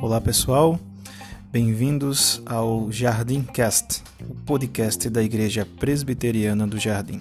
Olá 0.00 0.20
pessoal, 0.20 0.80
bem-vindos 1.52 2.42
ao 2.46 2.90
Jardim 2.90 3.42
Cast, 3.42 4.02
o 4.28 4.34
podcast 4.34 5.10
da 5.10 5.22
Igreja 5.22 5.66
Presbiteriana 5.78 6.66
do 6.66 6.78
Jardim. 6.78 7.20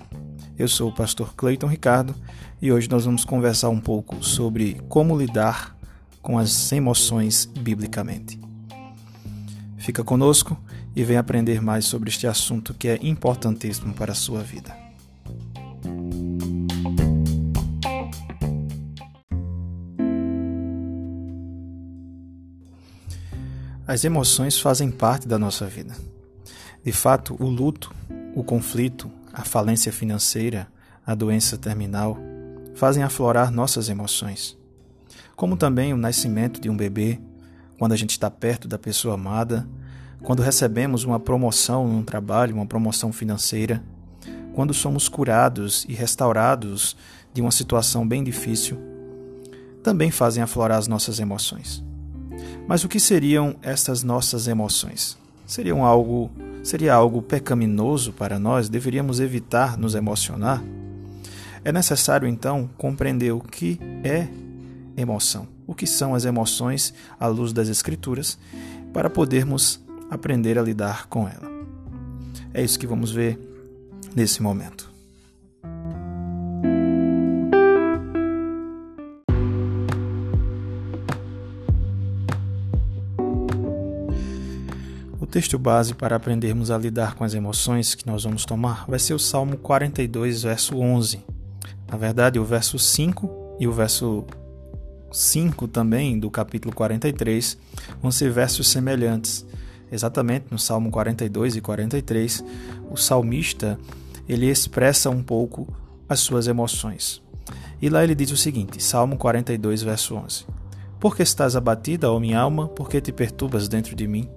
Eu 0.57 0.67
sou 0.67 0.89
o 0.89 0.95
pastor 0.95 1.35
Cleiton 1.35 1.67
Ricardo 1.67 2.15
e 2.61 2.71
hoje 2.71 2.89
nós 2.89 3.05
vamos 3.05 3.25
conversar 3.25 3.69
um 3.69 3.79
pouco 3.79 4.23
sobre 4.23 4.81
como 4.87 5.17
lidar 5.17 5.77
com 6.21 6.37
as 6.37 6.71
emoções 6.71 7.45
biblicamente. 7.45 8.39
Fica 9.77 10.03
conosco 10.03 10.57
e 10.95 11.03
vem 11.03 11.17
aprender 11.17 11.61
mais 11.61 11.85
sobre 11.85 12.09
este 12.09 12.25
assunto 12.25 12.73
que 12.73 12.87
é 12.87 12.99
importantíssimo 13.01 13.93
para 13.93 14.13
a 14.13 14.15
sua 14.15 14.41
vida. 14.41 14.75
As 23.87 24.03
emoções 24.03 24.59
fazem 24.59 24.91
parte 24.91 25.29
da 25.29 25.39
nossa 25.39 25.65
vida. 25.65 25.95
De 26.83 26.91
fato, 26.91 27.37
o 27.39 27.45
luto, 27.45 27.95
o 28.35 28.43
conflito, 28.43 29.09
a 29.31 29.45
falência 29.45 29.93
financeira, 29.93 30.67
a 31.05 31.15
doença 31.15 31.57
terminal 31.57 32.17
fazem 32.75 33.01
aflorar 33.01 33.49
nossas 33.49 33.87
emoções. 33.87 34.57
Como 35.37 35.55
também 35.55 35.93
o 35.93 35.97
nascimento 35.97 36.59
de 36.59 36.69
um 36.69 36.75
bebê, 36.75 37.17
quando 37.79 37.93
a 37.93 37.95
gente 37.95 38.09
está 38.09 38.29
perto 38.29 38.67
da 38.67 38.77
pessoa 38.77 39.13
amada, 39.13 39.65
quando 40.21 40.43
recebemos 40.43 41.05
uma 41.05 41.17
promoção 41.17 41.87
no 41.87 42.03
trabalho, 42.03 42.55
uma 42.55 42.65
promoção 42.65 43.13
financeira, 43.13 43.81
quando 44.53 44.73
somos 44.73 45.07
curados 45.07 45.85
e 45.87 45.93
restaurados 45.93 46.97
de 47.33 47.41
uma 47.41 47.51
situação 47.51 48.05
bem 48.05 48.21
difícil, 48.21 48.77
também 49.81 50.11
fazem 50.11 50.43
aflorar 50.43 50.77
as 50.77 50.89
nossas 50.89 51.21
emoções. 51.21 51.86
Mas 52.67 52.83
o 52.83 52.87
que 52.89 52.99
seriam 52.99 53.55
estas 53.61 54.03
nossas 54.03 54.47
emoções? 54.47 55.17
Seriam 55.45 55.85
algo, 55.85 56.29
seria 56.63 56.93
algo 56.93 57.21
pecaminoso 57.21 58.11
para 58.11 58.37
nós? 58.37 58.67
Deveríamos 58.67 59.19
evitar 59.19 59.77
nos 59.77 59.95
emocionar? 59.95 60.61
É 61.63 61.71
necessário 61.71 62.27
então 62.27 62.69
compreender 62.77 63.31
o 63.31 63.39
que 63.39 63.79
é 64.03 64.27
emoção, 64.95 65.47
o 65.65 65.73
que 65.73 65.87
são 65.87 66.15
as 66.15 66.25
emoções 66.25 66.93
à 67.19 67.27
luz 67.27 67.53
das 67.53 67.69
escrituras, 67.69 68.37
para 68.93 69.09
podermos 69.09 69.79
aprender 70.09 70.57
a 70.57 70.61
lidar 70.61 71.07
com 71.07 71.27
ela. 71.27 71.49
É 72.53 72.63
isso 72.63 72.79
que 72.79 72.87
vamos 72.87 73.11
ver 73.11 73.39
nesse 74.15 74.41
momento. 74.41 74.86
Texto 85.37 85.59
base 85.59 85.93
para 85.93 86.15
aprendermos 86.15 86.71
a 86.71 86.79
lidar 86.79 87.13
com 87.13 87.23
as 87.23 87.35
emoções 87.35 87.93
que 87.93 88.07
nós 88.07 88.23
vamos 88.23 88.43
tomar 88.43 88.85
vai 88.87 88.97
ser 88.97 89.13
o 89.13 89.19
Salmo 89.19 89.55
42, 89.55 90.41
verso 90.41 90.75
11. 90.79 91.23
Na 91.87 91.95
verdade, 91.95 92.39
o 92.39 92.43
verso 92.43 92.79
5 92.79 93.57
e 93.59 93.67
o 93.67 93.71
verso 93.71 94.25
5 95.11 95.67
também 95.67 96.17
do 96.17 96.31
capítulo 96.31 96.73
43 96.73 97.55
vão 98.01 98.09
ser 98.09 98.31
versos 98.31 98.67
semelhantes. 98.67 99.45
Exatamente 99.91 100.47
no 100.49 100.57
Salmo 100.57 100.89
42 100.89 101.57
e 101.57 101.61
43, 101.61 102.43
o 102.89 102.97
salmista 102.97 103.77
ele 104.27 104.49
expressa 104.49 105.11
um 105.11 105.21
pouco 105.21 105.71
as 106.09 106.19
suas 106.19 106.47
emoções. 106.47 107.21
E 107.79 107.89
lá 107.89 108.03
ele 108.03 108.15
diz 108.15 108.31
o 108.31 108.37
seguinte, 108.37 108.81
Salmo 108.81 109.15
42, 109.17 109.83
verso 109.83 110.15
11: 110.15 110.47
Por 110.99 111.15
que 111.15 111.21
estás 111.21 111.55
abatida, 111.55 112.11
ó 112.11 112.19
minha 112.19 112.39
alma? 112.39 112.67
Por 112.67 112.89
que 112.89 112.99
te 112.99 113.11
perturbas 113.11 113.67
dentro 113.67 113.95
de 113.95 114.07
mim? 114.07 114.27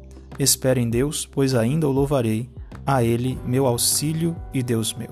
Espera 0.43 0.81
em 0.81 0.89
Deus, 0.89 1.27
pois 1.27 1.55
ainda 1.55 1.87
o 1.87 1.93
louvarei, 1.93 2.49
a 2.87 3.05
Ele 3.05 3.39
meu 3.45 3.67
auxílio 3.67 4.35
e 4.55 4.63
Deus 4.63 4.95
meu. 4.95 5.11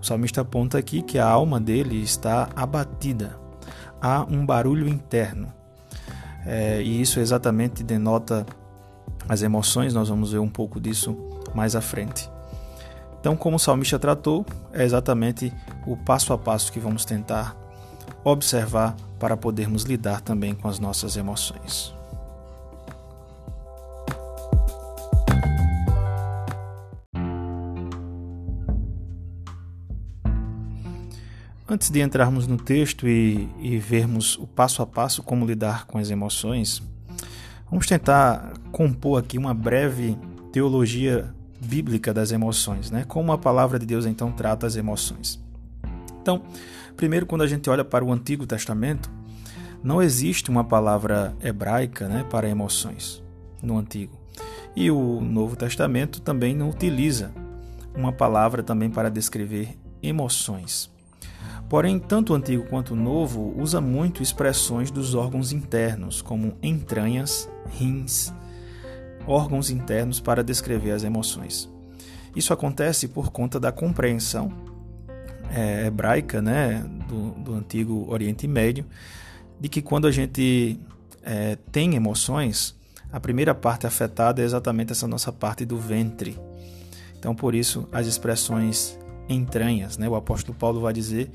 O 0.00 0.04
salmista 0.06 0.40
aponta 0.40 0.78
aqui 0.78 1.02
que 1.02 1.18
a 1.18 1.28
alma 1.28 1.60
dele 1.60 2.02
está 2.02 2.48
abatida. 2.56 3.38
Há 4.00 4.22
um 4.22 4.46
barulho 4.46 4.88
interno. 4.88 5.52
É, 6.46 6.80
e 6.80 6.98
isso 6.98 7.20
exatamente 7.20 7.84
denota 7.84 8.46
as 9.28 9.42
emoções, 9.42 9.92
nós 9.92 10.08
vamos 10.08 10.32
ver 10.32 10.38
um 10.38 10.48
pouco 10.48 10.80
disso 10.80 11.14
mais 11.54 11.76
à 11.76 11.82
frente. 11.82 12.30
Então, 13.20 13.36
como 13.36 13.56
o 13.56 13.58
salmista 13.58 13.98
tratou, 13.98 14.46
é 14.72 14.82
exatamente 14.82 15.52
o 15.86 15.94
passo 15.94 16.32
a 16.32 16.38
passo 16.38 16.72
que 16.72 16.80
vamos 16.80 17.04
tentar 17.04 17.54
observar 18.24 18.96
para 19.18 19.36
podermos 19.36 19.82
lidar 19.82 20.22
também 20.22 20.54
com 20.54 20.68
as 20.68 20.78
nossas 20.78 21.18
emoções. 21.18 21.95
Antes 31.76 31.90
de 31.90 32.00
entrarmos 32.00 32.46
no 32.46 32.56
texto 32.56 33.06
e, 33.06 33.50
e, 33.60 33.76
vermos 33.76 34.38
o 34.38 34.46
passo 34.46 34.80
a 34.80 34.86
passo 34.86 35.22
como 35.22 35.44
lidar 35.44 35.86
com 35.86 35.98
as 35.98 36.10
emoções, 36.10 36.82
vamos 37.70 37.86
tentar 37.86 38.54
compor 38.72 39.20
aqui 39.20 39.36
uma 39.36 39.52
breve 39.52 40.16
teologia 40.50 41.34
bíblica 41.60 42.14
das 42.14 42.32
emoções, 42.32 42.90
né? 42.90 43.04
Como 43.06 43.30
a 43.30 43.36
palavra 43.36 43.78
de 43.78 43.84
Deus 43.84 44.06
então 44.06 44.32
trata 44.32 44.66
as 44.66 44.74
emoções. 44.74 45.38
Então, 46.22 46.44
primeiro 46.96 47.26
quando 47.26 47.42
a 47.42 47.46
gente 47.46 47.68
olha 47.68 47.84
para 47.84 48.02
o 48.02 48.10
Antigo 48.10 48.46
Testamento, 48.46 49.10
não 49.84 50.02
existe 50.02 50.48
uma 50.48 50.64
palavra 50.64 51.36
hebraica, 51.42 52.08
né, 52.08 52.24
para 52.30 52.48
emoções 52.48 53.22
no 53.62 53.76
Antigo. 53.76 54.18
E 54.74 54.90
o 54.90 55.20
Novo 55.20 55.54
Testamento 55.56 56.22
também 56.22 56.56
não 56.56 56.70
utiliza 56.70 57.32
uma 57.94 58.12
palavra 58.12 58.62
também 58.62 58.88
para 58.88 59.10
descrever 59.10 59.76
emoções. 60.02 60.95
Porém, 61.68 61.98
tanto 61.98 62.32
o 62.32 62.36
antigo 62.36 62.64
quanto 62.64 62.94
o 62.94 62.96
novo 62.96 63.54
usa 63.60 63.80
muito 63.80 64.22
expressões 64.22 64.90
dos 64.90 65.14
órgãos 65.14 65.52
internos, 65.52 66.22
como 66.22 66.56
entranhas, 66.62 67.48
rins, 67.70 68.32
órgãos 69.26 69.70
internos 69.70 70.20
para 70.20 70.44
descrever 70.44 70.92
as 70.92 71.02
emoções. 71.02 71.68
Isso 72.36 72.52
acontece 72.52 73.08
por 73.08 73.32
conta 73.32 73.58
da 73.58 73.72
compreensão 73.72 74.52
é, 75.50 75.86
hebraica 75.86 76.40
né, 76.40 76.84
do, 77.08 77.30
do, 77.30 77.54
antigo 77.54 78.06
Oriente 78.08 78.46
Médio, 78.46 78.84
de 79.58 79.68
que 79.68 79.82
quando 79.82 80.06
a 80.06 80.12
gente 80.12 80.78
é, 81.22 81.56
tem 81.72 81.96
emoções, 81.96 82.76
a 83.10 83.18
primeira 83.18 83.54
parte 83.54 83.86
afetada 83.86 84.42
é 84.42 84.44
exatamente 84.44 84.92
essa 84.92 85.08
nossa 85.08 85.32
parte 85.32 85.64
do 85.64 85.78
ventre. 85.78 86.38
Então, 87.18 87.34
por 87.34 87.54
isso, 87.54 87.88
as 87.90 88.06
expressões 88.06 88.98
entranhas. 89.28 89.98
Né? 89.98 90.08
O 90.08 90.14
apóstolo 90.14 90.56
Paulo 90.56 90.80
vai 90.80 90.92
dizer 90.92 91.30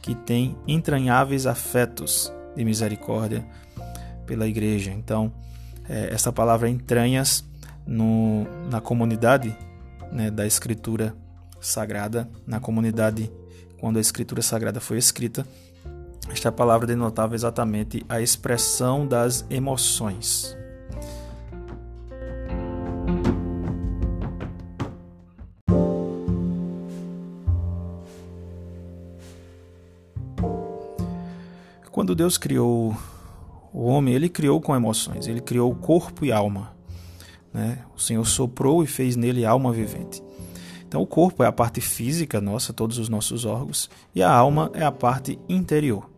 que 0.00 0.14
tem 0.14 0.56
entranháveis 0.66 1.46
afetos 1.46 2.32
de 2.56 2.64
misericórdia 2.64 3.46
pela 4.26 4.46
igreja. 4.46 4.90
Então, 4.90 5.32
é, 5.88 6.12
essa 6.12 6.32
palavra 6.32 6.68
entranhas 6.68 7.44
no, 7.86 8.44
na 8.70 8.80
comunidade 8.80 9.56
né, 10.10 10.30
da 10.30 10.46
Escritura 10.46 11.14
Sagrada, 11.60 12.28
na 12.46 12.60
comunidade 12.60 13.30
quando 13.78 13.96
a 13.96 14.00
Escritura 14.00 14.42
Sagrada 14.42 14.80
foi 14.80 14.98
escrita, 14.98 15.46
esta 16.30 16.52
palavra 16.52 16.86
denotava 16.86 17.34
exatamente 17.34 18.04
a 18.08 18.20
expressão 18.20 19.06
das 19.06 19.44
emoções. 19.50 20.56
Quando 32.12 32.18
Deus 32.18 32.36
criou 32.36 32.94
o 33.72 33.86
homem, 33.86 34.12
ele 34.12 34.28
criou 34.28 34.60
com 34.60 34.76
emoções, 34.76 35.26
ele 35.26 35.40
criou 35.40 35.74
corpo 35.74 36.26
e 36.26 36.30
alma. 36.30 36.76
Né? 37.54 37.78
O 37.96 37.98
Senhor 37.98 38.26
soprou 38.26 38.84
e 38.84 38.86
fez 38.86 39.16
nele 39.16 39.46
alma 39.46 39.72
vivente. 39.72 40.22
Então, 40.86 41.00
o 41.00 41.06
corpo 41.06 41.42
é 41.42 41.46
a 41.46 41.52
parte 41.52 41.80
física 41.80 42.38
nossa, 42.38 42.70
todos 42.70 42.98
os 42.98 43.08
nossos 43.08 43.46
órgãos, 43.46 43.88
e 44.14 44.22
a 44.22 44.30
alma 44.30 44.70
é 44.74 44.84
a 44.84 44.92
parte 44.92 45.38
interior. 45.48 46.10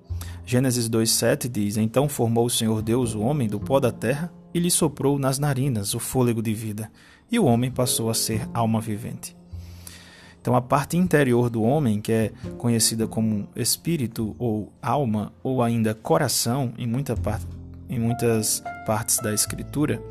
Gênesis 0.45 0.91
2,7 0.91 1.49
diz: 1.49 1.77
Então 1.77 2.09
formou 2.09 2.47
o 2.47 2.51
Senhor 2.51 2.83
Deus 2.83 3.15
o 3.15 3.21
homem 3.21 3.47
do 3.47 3.61
pó 3.61 3.79
da 3.79 3.93
terra 3.93 4.33
e 4.53 4.59
lhe 4.59 4.73
soprou 4.73 5.17
nas 5.17 5.39
narinas 5.39 5.95
o 5.95 6.01
fôlego 6.01 6.43
de 6.43 6.53
vida, 6.53 6.91
e 7.31 7.39
o 7.39 7.45
homem 7.45 7.71
passou 7.71 8.11
a 8.11 8.15
ser 8.15 8.49
alma 8.53 8.81
vivente. 8.81 9.37
Então, 10.45 10.55
a 10.55 10.61
parte 10.61 10.99
interior 10.99 11.49
do 11.49 11.63
homem, 11.63 12.03
que 12.03 12.13
é 12.13 12.33
conhecida 12.59 13.07
como 13.07 13.49
espírito 13.57 14.37
ou 14.39 14.71
alma, 14.83 15.33
ou 15.43 15.63
ainda 15.63 15.95
coração, 15.95 16.75
em, 16.77 16.87
muita 16.87 17.17
parte, 17.17 17.47
em 17.89 17.99
muitas 17.99 18.63
partes 18.85 19.17
da 19.21 19.33
Escritura, 19.33 20.03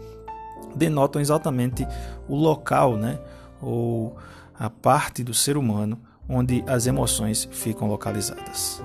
denotam 0.75 1.21
exatamente 1.21 1.85
o 2.27 2.35
local, 2.35 2.97
né, 2.97 3.19
ou 3.61 4.17
a 4.57 4.71
parte 4.71 5.23
do 5.23 5.35
ser 5.35 5.55
humano 5.55 5.99
onde 6.27 6.63
as 6.65 6.87
emoções 6.87 7.47
ficam 7.51 7.87
localizadas. 7.87 8.81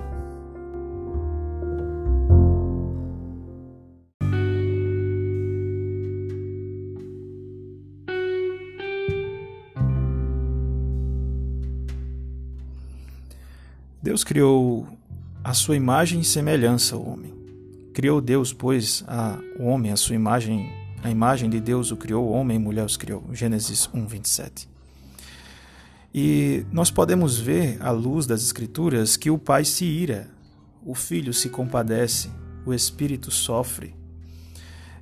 Deus 14.09 14.23
criou 14.23 14.87
a 15.43 15.53
sua 15.53 15.75
imagem 15.75 16.21
e 16.21 16.25
semelhança 16.25 16.97
o 16.97 17.07
homem. 17.07 17.31
Criou 17.93 18.19
Deus, 18.19 18.51
pois, 18.51 19.03
a, 19.07 19.37
o 19.59 19.65
homem, 19.65 19.91
a 19.91 19.95
sua 19.95 20.15
imagem, 20.15 20.67
a 21.03 21.11
imagem 21.11 21.47
de 21.47 21.59
Deus 21.59 21.91
o 21.91 21.95
criou, 21.95 22.25
o 22.25 22.31
homem 22.31 22.57
e 22.57 22.59
mulher 22.59 22.83
os 22.83 22.97
criou. 22.97 23.23
Gênesis 23.33 23.87
1, 23.93 24.07
27. 24.07 24.67
E 26.11 26.65
nós 26.71 26.89
podemos 26.89 27.37
ver, 27.37 27.77
à 27.83 27.91
luz 27.91 28.25
das 28.25 28.41
Escrituras, 28.41 29.15
que 29.15 29.29
o 29.29 29.37
pai 29.37 29.63
se 29.63 29.85
ira, 29.85 30.27
o 30.83 30.95
filho 30.95 31.31
se 31.31 31.47
compadece, 31.47 32.31
o 32.65 32.73
espírito 32.73 33.29
sofre. 33.29 33.93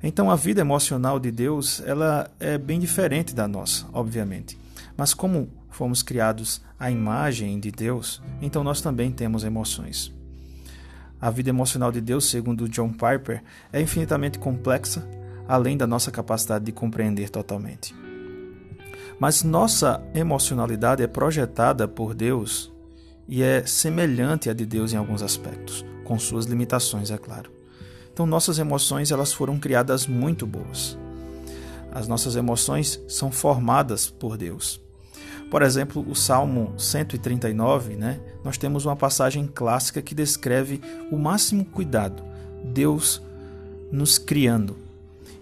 Então 0.03 0.29
a 0.29 0.35
vida 0.35 0.59
emocional 0.59 1.17
de 1.17 1.31
Deus, 1.31 1.81
ela 1.85 2.29
é 2.41 2.57
bem 2.57 2.77
diferente 2.77 3.33
da 3.33 3.47
nossa, 3.47 3.85
obviamente. 3.93 4.59
Mas 4.97 5.13
como 5.13 5.47
fomos 5.77 6.01
criados 6.01 6.59
à 6.79 6.89
imagem 6.89 7.59
de 7.59 7.71
Deus, 7.71 8.19
então 8.41 8.63
nós 8.63 8.81
também 8.81 9.11
temos 9.11 9.43
emoções. 9.43 10.11
A 11.21 11.29
vida 11.29 11.49
emocional 11.49 11.91
de 11.91 12.01
Deus, 12.01 12.25
segundo 12.25 12.67
John 12.67 12.89
Piper, 12.89 13.43
é 13.71 13.79
infinitamente 13.79 14.39
complexa, 14.39 15.07
além 15.47 15.77
da 15.77 15.85
nossa 15.85 16.09
capacidade 16.09 16.65
de 16.65 16.71
compreender 16.71 17.29
totalmente. 17.29 17.95
Mas 19.19 19.43
nossa 19.43 20.03
emocionalidade 20.15 21.03
é 21.03 21.07
projetada 21.07 21.87
por 21.87 22.15
Deus 22.15 22.71
e 23.27 23.43
é 23.43 23.63
semelhante 23.65 24.49
à 24.49 24.53
de 24.53 24.65
Deus 24.65 24.93
em 24.93 24.97
alguns 24.97 25.21
aspectos, 25.21 25.85
com 26.03 26.17
suas 26.17 26.45
limitações, 26.45 27.11
é 27.11 27.17
claro. 27.19 27.51
Então 28.11 28.25
nossas 28.25 28.57
emoções 28.57 29.11
elas 29.11 29.31
foram 29.31 29.59
criadas 29.59 30.07
muito 30.07 30.47
boas. 30.47 30.97
As 31.91 32.07
nossas 32.07 32.35
emoções 32.35 32.99
são 33.07 33.31
formadas 33.31 34.09
por 34.09 34.37
Deus. 34.37 34.86
Por 35.49 35.61
exemplo, 35.61 36.05
o 36.07 36.15
Salmo 36.15 36.73
139, 36.77 37.95
né? 37.95 38.19
Nós 38.43 38.57
temos 38.57 38.85
uma 38.85 38.95
passagem 38.95 39.47
clássica 39.47 40.01
que 40.01 40.13
descreve 40.13 40.81
o 41.11 41.17
máximo 41.17 41.63
cuidado, 41.63 42.23
Deus 42.73 43.21
nos 43.91 44.17
criando. 44.17 44.77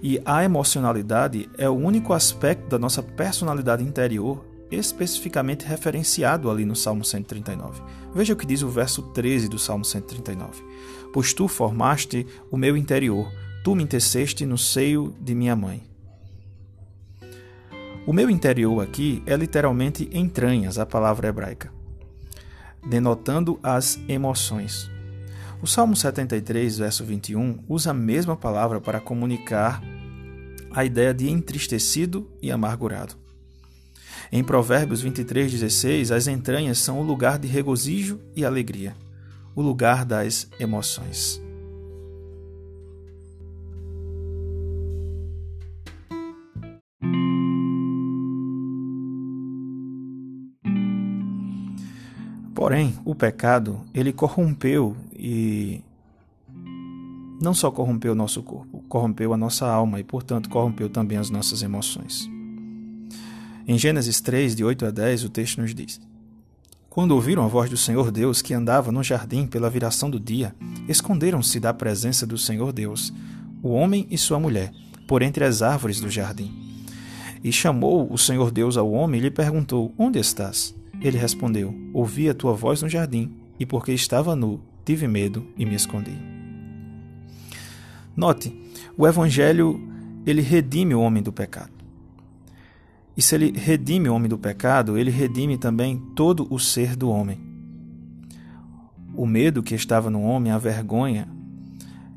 E 0.01 0.21
a 0.23 0.43
emocionalidade 0.43 1.49
é 1.57 1.67
o 1.67 1.73
único 1.73 2.13
aspecto 2.13 2.69
da 2.69 2.77
nossa 2.77 3.01
personalidade 3.01 3.83
interior 3.83 4.45
especificamente 4.71 5.65
referenciado 5.65 6.49
ali 6.49 6.65
no 6.65 6.75
Salmo 6.75 7.03
139. 7.03 7.81
Veja 8.13 8.33
o 8.33 8.35
que 8.35 8.45
diz 8.45 8.61
o 8.61 8.69
verso 8.69 9.01
13 9.01 9.47
do 9.47 9.59
Salmo 9.59 9.85
139. 9.85 10.63
Pois 11.13 11.33
tu 11.33 11.47
formaste 11.47 12.25
o 12.51 12.57
meu 12.57 12.75
interior, 12.75 13.31
tu 13.63 13.75
me 13.75 13.85
teceste 13.85 14.45
no 14.45 14.57
seio 14.57 15.13
de 15.19 15.33
minha 15.33 15.55
mãe. 15.55 15.83
O 18.07 18.13
meu 18.13 18.29
interior 18.29 18.83
aqui 18.83 19.23
é 19.25 19.35
literalmente 19.35 20.07
entranhas, 20.13 20.77
a 20.77 20.85
palavra 20.85 21.27
hebraica, 21.27 21.73
denotando 22.87 23.59
as 23.63 23.99
emoções. 24.07 24.91
O 25.59 25.65
Salmo 25.65 25.95
73, 25.95 26.77
verso 26.77 27.03
21, 27.03 27.63
usa 27.67 27.89
a 27.89 27.93
mesma 27.95 28.37
palavra 28.37 28.79
para 28.79 28.99
comunicar 28.99 29.81
a 30.69 30.85
ideia 30.85 31.15
de 31.15 31.31
entristecido 31.31 32.29
e 32.43 32.51
amargurado. 32.51 33.15
Em 34.31 34.43
Provérbios 34.43 35.01
23, 35.01 35.51
16, 35.51 36.11
as 36.11 36.27
entranhas 36.27 36.77
são 36.77 36.99
o 36.99 37.03
lugar 37.03 37.39
de 37.39 37.47
regozijo 37.47 38.19
e 38.35 38.45
alegria, 38.45 38.95
o 39.55 39.63
lugar 39.63 40.05
das 40.05 40.47
emoções. 40.59 41.41
Porém, 52.65 52.95
o 53.05 53.13
pecado, 53.13 53.79
ele 53.93 54.11
corrompeu 54.11 54.97
e 55.15 55.83
não 57.39 57.53
só 57.53 57.69
corrompeu 57.69 58.13
o 58.13 58.15
nosso 58.15 58.41
corpo, 58.41 58.83
corrompeu 58.89 59.31
a 59.35 59.37
nossa 59.37 59.67
alma 59.67 59.99
e, 59.99 60.03
portanto, 60.03 60.49
corrompeu 60.49 60.89
também 60.89 61.19
as 61.19 61.29
nossas 61.29 61.61
emoções. 61.61 62.27
Em 63.67 63.77
Gênesis 63.77 64.19
3, 64.19 64.55
de 64.55 64.63
8 64.63 64.87
a 64.87 64.89
10, 64.89 65.25
o 65.25 65.29
texto 65.29 65.61
nos 65.61 65.75
diz: 65.75 66.01
Quando 66.89 67.11
ouviram 67.11 67.45
a 67.45 67.47
voz 67.47 67.69
do 67.69 67.77
Senhor 67.77 68.09
Deus 68.09 68.41
que 68.41 68.55
andava 68.55 68.91
no 68.91 69.03
jardim 69.03 69.45
pela 69.45 69.69
viração 69.69 70.09
do 70.09 70.19
dia, 70.19 70.55
esconderam-se 70.89 71.59
da 71.59 71.71
presença 71.71 72.25
do 72.25 72.35
Senhor 72.35 72.73
Deus, 72.73 73.13
o 73.61 73.69
homem 73.69 74.07
e 74.09 74.17
sua 74.17 74.39
mulher, 74.39 74.71
por 75.07 75.21
entre 75.21 75.45
as 75.45 75.61
árvores 75.61 76.01
do 76.01 76.09
jardim. 76.09 76.51
E 77.43 77.51
chamou 77.51 78.11
o 78.11 78.17
Senhor 78.17 78.49
Deus 78.49 78.75
ao 78.75 78.91
homem 78.91 79.19
e 79.19 79.23
lhe 79.25 79.29
perguntou: 79.29 79.93
Onde 79.99 80.17
estás? 80.17 80.73
Ele 81.01 81.17
respondeu: 81.17 81.73
Ouvi 81.93 82.29
a 82.29 82.33
tua 82.33 82.53
voz 82.53 82.81
no 82.81 82.89
jardim, 82.89 83.31
e 83.59 83.65
porque 83.65 83.91
estava 83.91 84.35
nu, 84.35 84.61
tive 84.83 85.07
medo 85.07 85.47
e 85.57 85.65
me 85.65 85.75
escondi. 85.75 86.17
Note, 88.15 88.55
o 88.97 89.07
evangelho 89.07 89.81
ele 90.25 90.41
redime 90.41 90.95
o 90.95 91.01
homem 91.01 91.21
do 91.21 91.31
pecado. 91.31 91.71
E 93.15 93.21
se 93.21 93.35
ele 93.35 93.51
redime 93.51 94.09
o 94.09 94.13
homem 94.13 94.27
do 94.27 94.37
pecado, 94.37 94.97
ele 94.97 95.11
redime 95.11 95.57
também 95.57 95.97
todo 96.15 96.47
o 96.49 96.59
ser 96.59 96.95
do 96.95 97.09
homem. 97.09 97.39
O 99.15 99.25
medo 99.25 99.63
que 99.63 99.75
estava 99.75 100.09
no 100.09 100.21
homem, 100.21 100.51
a 100.51 100.57
vergonha, 100.57 101.27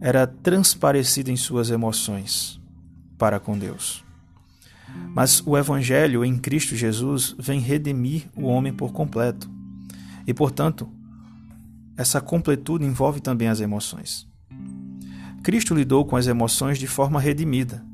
era 0.01 0.27
transparecida 0.27 1.31
em 1.31 1.37
suas 1.37 1.71
emoções 1.71 2.61
para 3.17 3.39
com 3.39 3.57
Deus. 3.57 4.05
Mas 5.15 5.43
o 5.45 5.57
Evangelho 5.57 6.25
em 6.25 6.37
Cristo 6.37 6.77
Jesus 6.77 7.35
vem 7.39 7.61
redimir 7.61 8.29
o 8.37 8.45
homem 8.47 8.73
por 8.73 8.93
completo. 8.93 9.51
E, 10.27 10.35
portanto, 10.35 10.89
essa 11.97 12.21
completude 12.21 12.85
envolve 12.85 13.21
também 13.21 13.49
as 13.49 13.61
emoções. 13.61 14.29
Cristo 15.43 15.75
lidou 15.75 16.05
com 16.05 16.17
as 16.17 16.27
emoções 16.27 16.79
de 16.79 16.87
forma 16.87 17.21
redimida. 17.21 17.85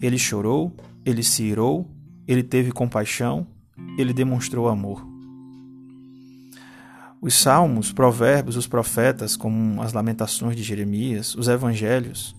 Ele 0.00 0.18
chorou, 0.18 0.74
ele 1.04 1.22
se 1.22 1.42
irou, 1.42 1.88
ele 2.26 2.42
teve 2.42 2.72
compaixão, 2.72 3.46
ele 3.96 4.12
demonstrou 4.12 4.68
amor. 4.68 5.06
Os 7.20 7.34
salmos, 7.34 7.92
provérbios, 7.92 8.56
os 8.56 8.66
profetas, 8.66 9.36
como 9.36 9.80
as 9.80 9.92
lamentações 9.92 10.56
de 10.56 10.62
Jeremias, 10.62 11.34
os 11.36 11.46
evangelhos, 11.46 12.34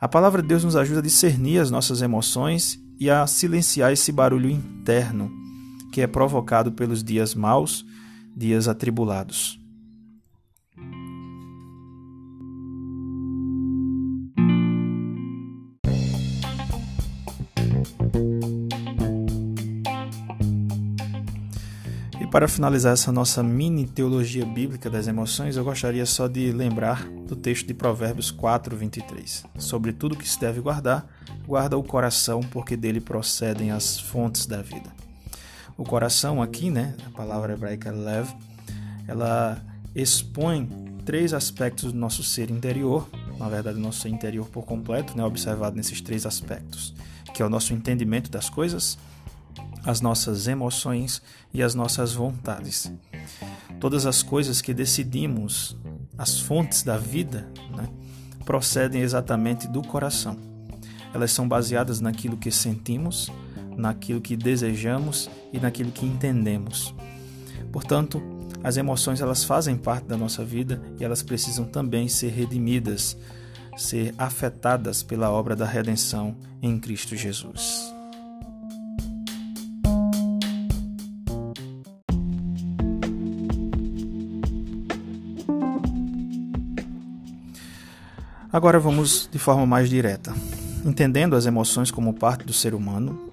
a 0.00 0.08
palavra 0.08 0.42
de 0.42 0.48
Deus 0.48 0.64
nos 0.64 0.76
ajuda 0.76 1.00
a 1.00 1.02
discernir 1.02 1.58
as 1.58 1.70
nossas 1.70 2.02
emoções 2.02 2.82
e 2.98 3.10
a 3.10 3.26
silenciar 3.26 3.92
esse 3.92 4.12
barulho 4.12 4.50
interno 4.50 5.30
que 5.92 6.00
é 6.00 6.06
provocado 6.06 6.72
pelos 6.72 7.04
dias 7.04 7.34
maus, 7.34 7.86
dias 8.36 8.66
atribulados. 8.66 9.63
Para 22.34 22.48
finalizar 22.48 22.94
essa 22.94 23.12
nossa 23.12 23.44
mini 23.44 23.86
teologia 23.86 24.44
bíblica 24.44 24.90
das 24.90 25.06
emoções, 25.06 25.56
eu 25.56 25.62
gostaria 25.62 26.04
só 26.04 26.26
de 26.26 26.50
lembrar 26.50 27.08
do 27.28 27.36
texto 27.36 27.64
de 27.64 27.72
Provérbios 27.72 28.32
4, 28.32 28.76
23. 28.76 29.44
Sobre 29.56 29.92
tudo 29.92 30.16
que 30.16 30.28
se 30.28 30.40
deve 30.40 30.60
guardar, 30.60 31.06
guarda 31.46 31.78
o 31.78 31.84
coração, 31.84 32.40
porque 32.40 32.76
dele 32.76 33.00
procedem 33.00 33.70
as 33.70 34.00
fontes 34.00 34.46
da 34.46 34.60
vida. 34.60 34.90
O 35.76 35.84
coração 35.84 36.42
aqui, 36.42 36.70
né, 36.70 36.96
a 37.06 37.10
palavra 37.10 37.52
hebraica 37.52 37.92
lev, 37.92 38.28
ela 39.06 39.62
expõe 39.94 40.68
três 41.04 41.32
aspectos 41.32 41.92
do 41.92 41.98
nosso 42.00 42.24
ser 42.24 42.50
interior, 42.50 43.08
na 43.38 43.48
verdade, 43.48 43.78
o 43.78 43.80
nosso 43.80 44.00
ser 44.00 44.08
interior 44.08 44.48
por 44.48 44.64
completo, 44.64 45.16
né, 45.16 45.22
observado 45.24 45.76
nesses 45.76 46.00
três 46.00 46.26
aspectos, 46.26 46.96
que 47.32 47.40
é 47.40 47.46
o 47.46 47.48
nosso 47.48 47.72
entendimento 47.72 48.28
das 48.28 48.50
coisas, 48.50 48.98
as 49.84 50.00
nossas 50.00 50.48
emoções 50.48 51.20
e 51.52 51.62
as 51.62 51.74
nossas 51.74 52.12
vontades. 52.12 52.90
Todas 53.78 54.06
as 54.06 54.22
coisas 54.22 54.60
que 54.60 54.72
decidimos, 54.72 55.76
as 56.16 56.40
fontes 56.40 56.82
da 56.82 56.96
vida, 56.96 57.46
né, 57.76 57.88
procedem 58.44 59.02
exatamente 59.02 59.68
do 59.68 59.82
coração. 59.82 60.36
Elas 61.12 61.32
são 61.32 61.46
baseadas 61.46 62.00
naquilo 62.00 62.36
que 62.36 62.50
sentimos, 62.50 63.30
naquilo 63.76 64.20
que 64.20 64.36
desejamos 64.36 65.30
e 65.52 65.60
naquilo 65.60 65.92
que 65.92 66.06
entendemos. 66.06 66.94
Portanto, 67.70 68.22
as 68.62 68.76
emoções 68.76 69.20
elas 69.20 69.44
fazem 69.44 69.76
parte 69.76 70.06
da 70.06 70.16
nossa 70.16 70.44
vida 70.44 70.80
e 70.98 71.04
elas 71.04 71.22
precisam 71.22 71.66
também 71.66 72.08
ser 72.08 72.30
redimidas, 72.30 73.16
ser 73.76 74.14
afetadas 74.16 75.02
pela 75.02 75.30
obra 75.30 75.54
da 75.54 75.66
redenção 75.66 76.34
em 76.62 76.78
Cristo 76.80 77.14
Jesus. 77.14 77.83
Agora 88.54 88.78
vamos 88.78 89.28
de 89.30 89.38
forma 89.38 89.66
mais 89.66 89.90
direta 89.90 90.32
entendendo 90.84 91.34
as 91.34 91.46
emoções 91.46 91.90
como 91.90 92.12
parte 92.12 92.44
do 92.44 92.52
ser 92.52 92.74
humano, 92.74 93.30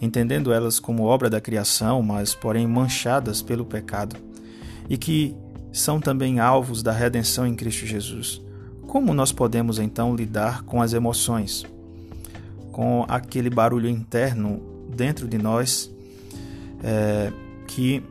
entendendo 0.00 0.52
elas 0.52 0.80
como 0.80 1.04
obra 1.04 1.28
da 1.28 1.40
criação, 1.40 2.02
mas 2.02 2.34
porém 2.34 2.66
manchadas 2.66 3.42
pelo 3.42 3.64
pecado, 3.64 4.16
e 4.88 4.96
que 4.96 5.36
são 5.72 6.00
também 6.00 6.40
alvos 6.40 6.82
da 6.82 6.92
redenção 6.92 7.46
em 7.46 7.54
Cristo 7.54 7.84
Jesus. 7.84 8.40
Como 8.86 9.12
nós 9.12 9.30
podemos 9.30 9.78
então 9.78 10.16
lidar 10.16 10.62
com 10.62 10.80
as 10.80 10.94
emoções? 10.94 11.66
Com 12.72 13.04
aquele 13.08 13.50
barulho 13.50 13.88
interno 13.88 14.62
dentro 14.94 15.28
de 15.28 15.36
nós 15.36 15.90
é, 16.82 17.30
que 17.66 18.02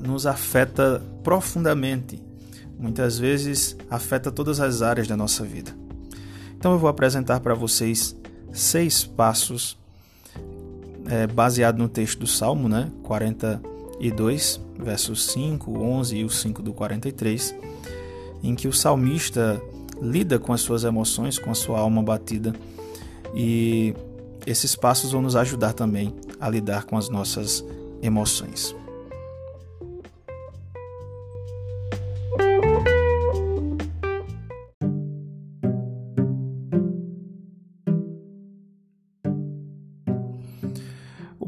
nos 0.00 0.26
afeta 0.26 1.02
profundamente, 1.22 2.20
muitas 2.78 3.18
vezes 3.18 3.76
afeta 3.90 4.30
todas 4.30 4.60
as 4.60 4.82
áreas 4.82 5.06
da 5.06 5.16
nossa 5.16 5.44
vida. 5.44 5.74
Então 6.56 6.72
eu 6.72 6.78
vou 6.78 6.88
apresentar 6.88 7.40
para 7.40 7.54
vocês 7.54 8.16
seis 8.52 9.04
passos 9.04 9.78
é, 11.08 11.26
baseado 11.26 11.78
no 11.78 11.88
texto 11.88 12.20
do 12.20 12.26
Salmo, 12.26 12.68
né, 12.68 12.90
42, 13.02 14.60
versos 14.78 15.26
5, 15.26 15.78
11 15.78 16.16
e 16.16 16.24
o 16.24 16.30
5 16.30 16.62
do 16.62 16.72
43, 16.72 17.54
em 18.42 18.54
que 18.54 18.68
o 18.68 18.72
salmista 18.72 19.60
lida 20.00 20.38
com 20.38 20.52
as 20.52 20.60
suas 20.60 20.84
emoções, 20.84 21.38
com 21.38 21.50
a 21.50 21.54
sua 21.54 21.78
alma 21.78 22.02
batida, 22.02 22.54
e 23.34 23.94
esses 24.46 24.74
passos 24.74 25.12
vão 25.12 25.22
nos 25.22 25.36
ajudar 25.36 25.72
também 25.72 26.14
a 26.40 26.48
lidar 26.48 26.84
com 26.84 26.96
as 26.96 27.08
nossas 27.08 27.64
emoções. 28.02 28.74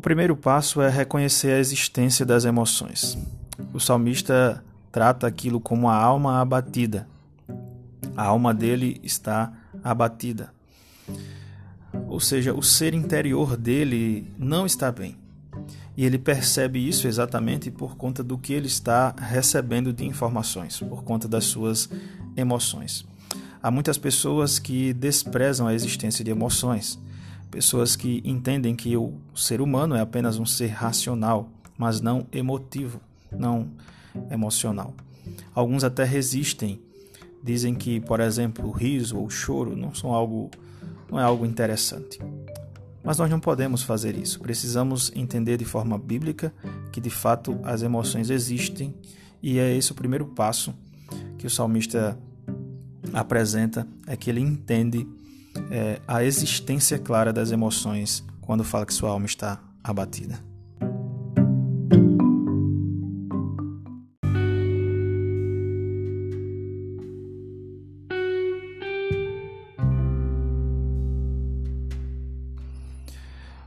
Primeiro 0.09 0.35
passo 0.35 0.81
é 0.81 0.89
reconhecer 0.89 1.53
a 1.53 1.59
existência 1.59 2.25
das 2.25 2.47
emoções. 2.47 3.19
O 3.75 3.79
salmista 3.79 4.65
trata 4.91 5.27
aquilo 5.27 5.61
como 5.61 5.87
a 5.87 5.95
alma 5.95 6.41
abatida. 6.41 7.07
A 8.17 8.25
alma 8.25 8.55
dele 8.55 8.99
está 9.05 9.53
abatida. 9.85 10.51
Ou 12.07 12.19
seja, 12.21 12.55
o 12.55 12.63
ser 12.63 12.95
interior 12.95 13.55
dele 13.55 14.33
não 14.39 14.65
está 14.65 14.91
bem. 14.91 15.15
E 15.95 16.07
ele 16.07 16.17
percebe 16.17 16.89
isso 16.89 17.07
exatamente 17.07 17.71
por 17.71 17.95
conta 17.95 18.25
do 18.25 18.39
que 18.39 18.55
ele 18.55 18.67
está 18.67 19.15
recebendo 19.15 19.93
de 19.93 20.07
informações, 20.07 20.81
por 20.81 21.05
conta 21.05 21.29
das 21.29 21.45
suas 21.45 21.87
emoções. 22.35 23.05
Há 23.63 23.71
muitas 23.71 23.99
pessoas 23.99 24.59
que 24.59 24.95
desprezam 24.95 25.67
a 25.67 25.75
existência 25.75 26.25
de 26.25 26.31
emoções 26.31 26.99
pessoas 27.51 27.97
que 27.97 28.23
entendem 28.25 28.75
que 28.75 28.97
o 28.97 29.15
ser 29.35 29.61
humano 29.61 29.95
é 29.95 30.01
apenas 30.01 30.39
um 30.39 30.47
ser 30.47 30.69
racional, 30.69 31.49
mas 31.77 32.01
não 32.01 32.27
emotivo, 32.33 33.01
não 33.31 33.69
emocional. 34.31 34.95
Alguns 35.55 35.85
até 35.85 36.05
resistem, 36.05 36.81
dizem 37.43 37.75
que, 37.75 38.01
por 38.01 38.21
exemplo, 38.21 38.67
o 38.67 38.71
riso 38.71 39.19
ou 39.19 39.27
o 39.27 39.31
choro 39.31 39.77
não 39.77 39.95
são 39.95 40.13
algo 40.13 40.51
não 41.11 41.19
é 41.19 41.23
algo 41.23 41.47
interessante. 41.47 42.19
Mas 43.03 43.17
nós 43.17 43.31
não 43.31 43.41
podemos 43.41 43.83
fazer 43.83 44.17
isso. 44.17 44.39
Precisamos 44.41 45.11
entender 45.15 45.57
de 45.57 45.65
forma 45.65 45.97
bíblica 45.97 46.53
que 46.93 47.01
de 47.01 47.11
fato 47.11 47.59
as 47.63 47.83
emoções 47.83 48.29
existem 48.29 48.95
e 49.43 49.59
é 49.59 49.75
esse 49.75 49.93
o 49.93 49.95
primeiro 49.95 50.27
passo 50.27 50.75
que 51.39 51.47
o 51.47 51.51
salmista 51.51 52.19
apresenta, 53.13 53.87
é 54.07 54.17
que 54.17 54.29
ele 54.29 54.41
entende 54.41 55.09
é, 55.71 56.01
a 56.07 56.25
existência 56.25 56.99
clara 56.99 57.33
das 57.33 57.51
emoções 57.51 58.25
quando 58.41 58.65
fala 58.65 58.87
que 58.87 58.95
sua 58.95 59.11
alma 59.11 59.27
está 59.27 59.61
abatida. 59.83 60.39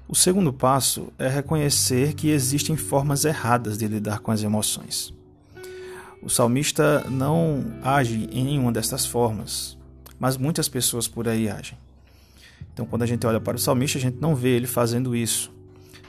O 0.08 0.16
segundo 0.16 0.52
passo 0.52 1.08
é 1.18 1.30
reconhecer 1.30 2.14
que 2.14 2.30
existem 2.32 2.76
formas 2.76 3.24
erradas 3.24 3.78
de 3.78 3.88
lidar 3.88 4.20
com 4.20 4.30
as 4.30 4.44
emoções. 4.44 5.14
O 6.22 6.30
salmista 6.30 7.06
não 7.10 7.64
age 7.82 8.28
em 8.30 8.44
nenhuma 8.44 8.74
destas 8.74 9.06
formas, 9.06 9.78
mas 10.20 10.36
muitas 10.36 10.68
pessoas 10.68 11.08
por 11.08 11.30
aí 11.30 11.50
agem. 11.50 11.81
Então, 12.82 12.90
quando 12.90 13.04
a 13.04 13.06
gente 13.06 13.28
olha 13.28 13.40
para 13.40 13.58
o 13.58 13.60
salmista, 13.60 14.00
a 14.00 14.02
gente 14.02 14.18
não 14.20 14.36
vê 14.36 14.56
ele 14.56 14.66
fazendo 14.66 15.16
isso. 15.16 15.52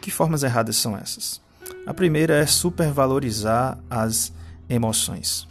Que 0.00 0.10
formas 0.10 0.42
erradas 0.42 0.74
são 0.76 0.96
essas? 0.96 1.38
A 1.86 1.92
primeira 1.92 2.34
é 2.34 2.46
supervalorizar 2.46 3.78
as 3.90 4.32
emoções. 4.70 5.42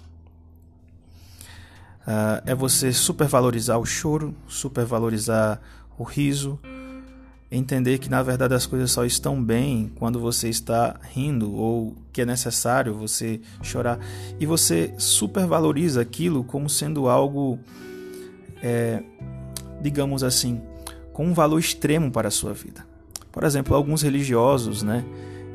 Uh, 2.01 2.42
é 2.44 2.56
você 2.56 2.92
supervalorizar 2.92 3.78
o 3.78 3.86
choro, 3.86 4.34
supervalorizar 4.48 5.62
o 5.96 6.04
riso, 6.04 6.60
entender 7.51 8.00
que 8.00 8.10
na 8.10 8.24
verdade 8.24 8.56
as 8.56 8.66
coisas 8.66 8.90
só 8.90 9.06
estão 9.06 9.44
bem 9.44 9.92
quando 10.00 10.20
você 10.20 10.50
está 10.50 11.00
rindo 11.13 11.54
ou 11.54 11.96
que 12.12 12.24
é 12.24 12.25
necessário 12.25 12.96
você 12.96 13.40
chorar 13.62 14.00
e 14.40 14.48
você 14.48 14.92
supervaloriza 14.98 16.01
aquilo 16.01 16.44
como 16.44 16.68
sendo 16.68 17.08
algo 17.08 17.60
é, 18.63 19.04
digamos 19.82 20.24
assim, 20.24 20.62
com 21.13 21.25
um 21.25 21.34
valor 21.34 21.60
extremo 21.60 22.12
para 22.12 22.27
a 22.27 22.32
sua 22.32 22.53
vida. 22.53 22.86
Por 23.32 23.44
exemplo, 23.44 23.75
alguns 23.75 24.01
religiosos 24.01 24.84
né, 24.84 25.06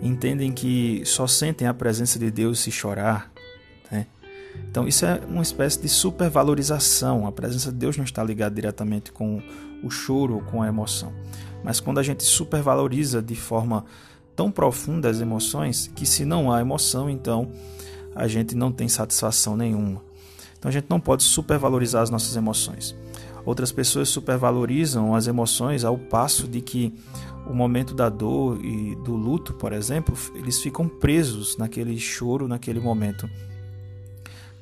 entendem 0.03 0.53
que 0.53 1.03
só 1.05 1.27
sentem 1.27 1.67
a 1.69 1.75
presença 1.75 2.19
de 2.19 2.31
Deus 2.31 2.61
se 2.61 2.71
chorar. 2.71 3.31
Né? 3.91 4.07
Então, 4.71 4.89
isso 4.89 5.05
é 5.05 5.21
uma 5.29 5.43
espécie 5.43 5.81
de 5.81 5.89
supervalorização. 5.89 7.27
A 7.27 7.33
presença 7.33 7.71
de 7.71 7.79
Deus 7.79 7.97
não 7.97 8.05
está 8.05 8.23
ligada 8.25 8.55
diretamente 8.55 9.13
com 9.13 9.43
o 9.83 9.91
choro 9.91 10.37
ou 10.37 10.41
com 10.41 10.63
a 10.63 10.69
emoção. 10.69 11.13
Mas 11.63 11.81
quando 11.81 11.99
a 11.99 12.03
gente 12.03 12.23
supervaloriza 12.23 13.21
de 13.21 13.35
forma 13.35 13.85
tão 14.35 14.51
profunda 14.51 15.09
as 15.09 15.21
emoções, 15.21 15.91
que 15.95 16.07
se 16.07 16.25
não 16.25 16.53
há 16.53 16.61
emoção, 16.61 17.09
então 17.11 17.51
a 18.15 18.29
gente 18.29 18.55
não 18.55 18.71
tem 18.71 18.89
satisfação 18.89 19.57
nenhuma. 19.57 20.03
Então 20.59 20.69
a 20.69 20.73
gente 20.73 20.87
não 20.89 21.01
pode 21.01 21.23
supervalorizar 21.23 22.03
as 22.03 22.11
nossas 22.11 22.37
emoções. 22.37 22.95
Outras 23.47 23.71
pessoas 23.71 24.09
supervalorizam 24.09 25.15
as 25.15 25.29
emoções 25.29 25.85
ao 25.85 25.97
passo 25.97 26.49
de 26.49 26.61
que 26.61 26.93
o 27.47 27.55
momento 27.55 27.95
da 27.95 28.09
dor 28.09 28.63
e 28.63 28.97
do 28.97 29.15
luto, 29.15 29.55
por 29.55 29.73
exemplo, 29.73 30.17
eles 30.35 30.61
ficam 30.61 30.89
presos 30.89 31.57
naquele 31.57 31.97
choro, 31.97 32.49
naquele 32.49 32.81
momento. 32.81 33.31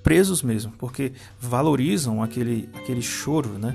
Presos 0.03 0.43
mesmo, 0.43 0.71
porque 0.79 1.15
valorizam 1.41 2.23
aquele, 2.23 2.69
aquele 2.75 3.01
choro 3.01 3.59
né? 3.59 3.75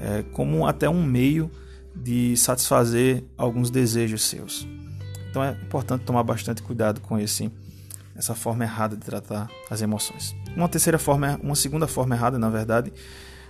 É, 0.00 0.22
como 0.32 0.64
até 0.64 0.88
um 0.88 1.02
meio 1.02 1.50
de 1.92 2.36
satisfazer 2.36 3.24
alguns 3.36 3.68
desejos 3.68 4.22
seus. 4.22 4.68
Então 5.28 5.42
é 5.42 5.50
importante 5.50 6.04
tomar 6.04 6.22
bastante 6.22 6.62
cuidado 6.62 7.00
com 7.00 7.18
esse 7.18 7.50
essa 8.14 8.34
forma 8.34 8.64
errada 8.64 8.96
de 8.96 9.02
tratar 9.02 9.48
as 9.70 9.82
emoções. 9.82 10.34
Uma 10.56 10.68
terceira 10.68 10.98
forma, 10.98 11.38
uma 11.42 11.54
segunda 11.54 11.86
forma 11.86 12.14
errada, 12.14 12.38
na 12.38 12.48
verdade, 12.48 12.92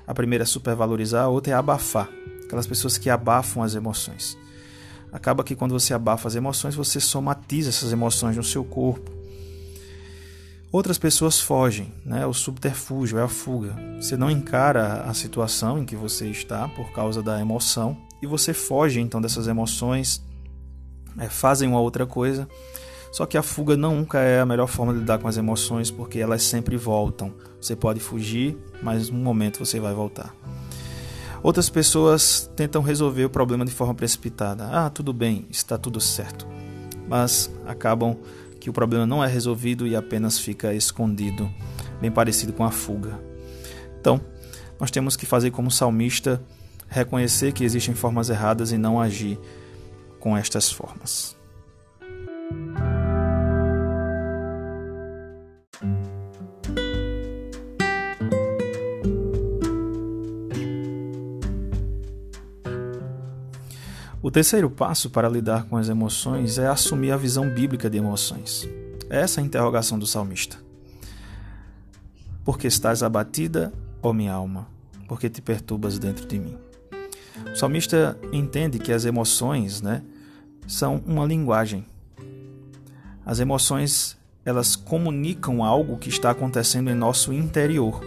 a 0.06 0.14
primeira 0.14 0.44
é 0.44 0.46
supervalorizar, 0.46 1.24
a 1.24 1.28
outra 1.28 1.52
é 1.52 1.56
abafar. 1.56 2.08
Aquelas 2.44 2.66
pessoas 2.66 2.96
que 2.96 3.10
abafam 3.10 3.62
as 3.62 3.74
emoções. 3.74 4.38
Acaba 5.12 5.42
que 5.42 5.56
quando 5.56 5.72
você 5.72 5.92
abafa 5.92 6.28
as 6.28 6.34
emoções, 6.34 6.74
você 6.74 7.00
somatiza 7.00 7.70
essas 7.70 7.92
emoções 7.92 8.36
no 8.36 8.44
seu 8.44 8.64
corpo. 8.64 9.10
Outras 10.70 10.98
pessoas 10.98 11.40
fogem, 11.40 11.92
né? 12.04 12.26
O 12.26 12.34
subterfúgio 12.34 13.18
é 13.18 13.22
a 13.22 13.28
fuga. 13.28 13.74
Você 14.00 14.16
não 14.16 14.30
encara 14.30 15.02
a 15.02 15.14
situação 15.14 15.78
em 15.78 15.84
que 15.84 15.96
você 15.96 16.28
está 16.28 16.68
por 16.68 16.92
causa 16.92 17.22
da 17.22 17.40
emoção 17.40 17.96
e 18.22 18.26
você 18.26 18.52
foge 18.52 19.00
então 19.00 19.20
dessas 19.20 19.48
emoções, 19.48 20.22
é, 21.18 21.28
fazem 21.28 21.68
uma 21.68 21.80
outra 21.80 22.06
coisa 22.06 22.48
só 23.16 23.24
que 23.24 23.38
a 23.38 23.42
fuga 23.42 23.78
nunca 23.78 24.18
é 24.18 24.40
a 24.40 24.44
melhor 24.44 24.66
forma 24.66 24.92
de 24.92 24.98
lidar 24.98 25.18
com 25.18 25.26
as 25.26 25.38
emoções, 25.38 25.90
porque 25.90 26.18
elas 26.18 26.42
sempre 26.42 26.76
voltam. 26.76 27.32
Você 27.58 27.74
pode 27.74 27.98
fugir, 27.98 28.58
mas 28.82 29.08
num 29.08 29.22
momento 29.22 29.58
você 29.58 29.80
vai 29.80 29.94
voltar. 29.94 30.36
Outras 31.42 31.70
pessoas 31.70 32.50
tentam 32.54 32.82
resolver 32.82 33.24
o 33.24 33.30
problema 33.30 33.64
de 33.64 33.70
forma 33.70 33.94
precipitada. 33.94 34.68
Ah, 34.70 34.90
tudo 34.90 35.14
bem, 35.14 35.46
está 35.48 35.78
tudo 35.78 35.98
certo. 35.98 36.46
Mas 37.08 37.50
acabam 37.64 38.18
que 38.60 38.68
o 38.68 38.72
problema 38.74 39.06
não 39.06 39.24
é 39.24 39.26
resolvido 39.26 39.86
e 39.86 39.96
apenas 39.96 40.38
fica 40.38 40.74
escondido, 40.74 41.50
bem 41.98 42.10
parecido 42.10 42.52
com 42.52 42.64
a 42.64 42.70
fuga. 42.70 43.18
Então, 43.98 44.20
nós 44.78 44.90
temos 44.90 45.16
que 45.16 45.24
fazer 45.24 45.50
como 45.52 45.70
salmista, 45.70 46.38
reconhecer 46.86 47.52
que 47.52 47.64
existem 47.64 47.94
formas 47.94 48.28
erradas 48.28 48.72
e 48.72 48.76
não 48.76 49.00
agir 49.00 49.38
com 50.20 50.36
estas 50.36 50.70
formas. 50.70 51.34
O 64.26 64.30
terceiro 64.32 64.68
passo 64.68 65.08
para 65.08 65.28
lidar 65.28 65.66
com 65.66 65.76
as 65.76 65.88
emoções 65.88 66.58
é 66.58 66.66
assumir 66.66 67.12
a 67.12 67.16
visão 67.16 67.48
bíblica 67.48 67.88
de 67.88 67.98
emoções. 67.98 68.68
Essa 69.08 69.40
é 69.40 69.40
a 69.40 69.46
interrogação 69.46 70.00
do 70.00 70.04
salmista. 70.04 70.58
porque 72.44 72.66
estás 72.66 73.04
abatida, 73.04 73.72
ó 74.02 74.12
minha 74.12 74.32
alma, 74.32 74.66
porque 75.06 75.30
te 75.30 75.40
perturbas 75.40 75.96
dentro 75.96 76.26
de 76.26 76.40
mim. 76.40 76.58
O 77.52 77.54
salmista 77.54 78.18
entende 78.32 78.80
que 78.80 78.92
as 78.92 79.04
emoções, 79.04 79.80
né, 79.80 80.02
são 80.66 81.00
uma 81.06 81.24
linguagem. 81.24 81.86
As 83.24 83.38
emoções, 83.38 84.16
elas 84.44 84.74
comunicam 84.74 85.62
algo 85.62 85.98
que 85.98 86.08
está 86.08 86.32
acontecendo 86.32 86.90
em 86.90 86.94
nosso 86.94 87.32
interior. 87.32 88.00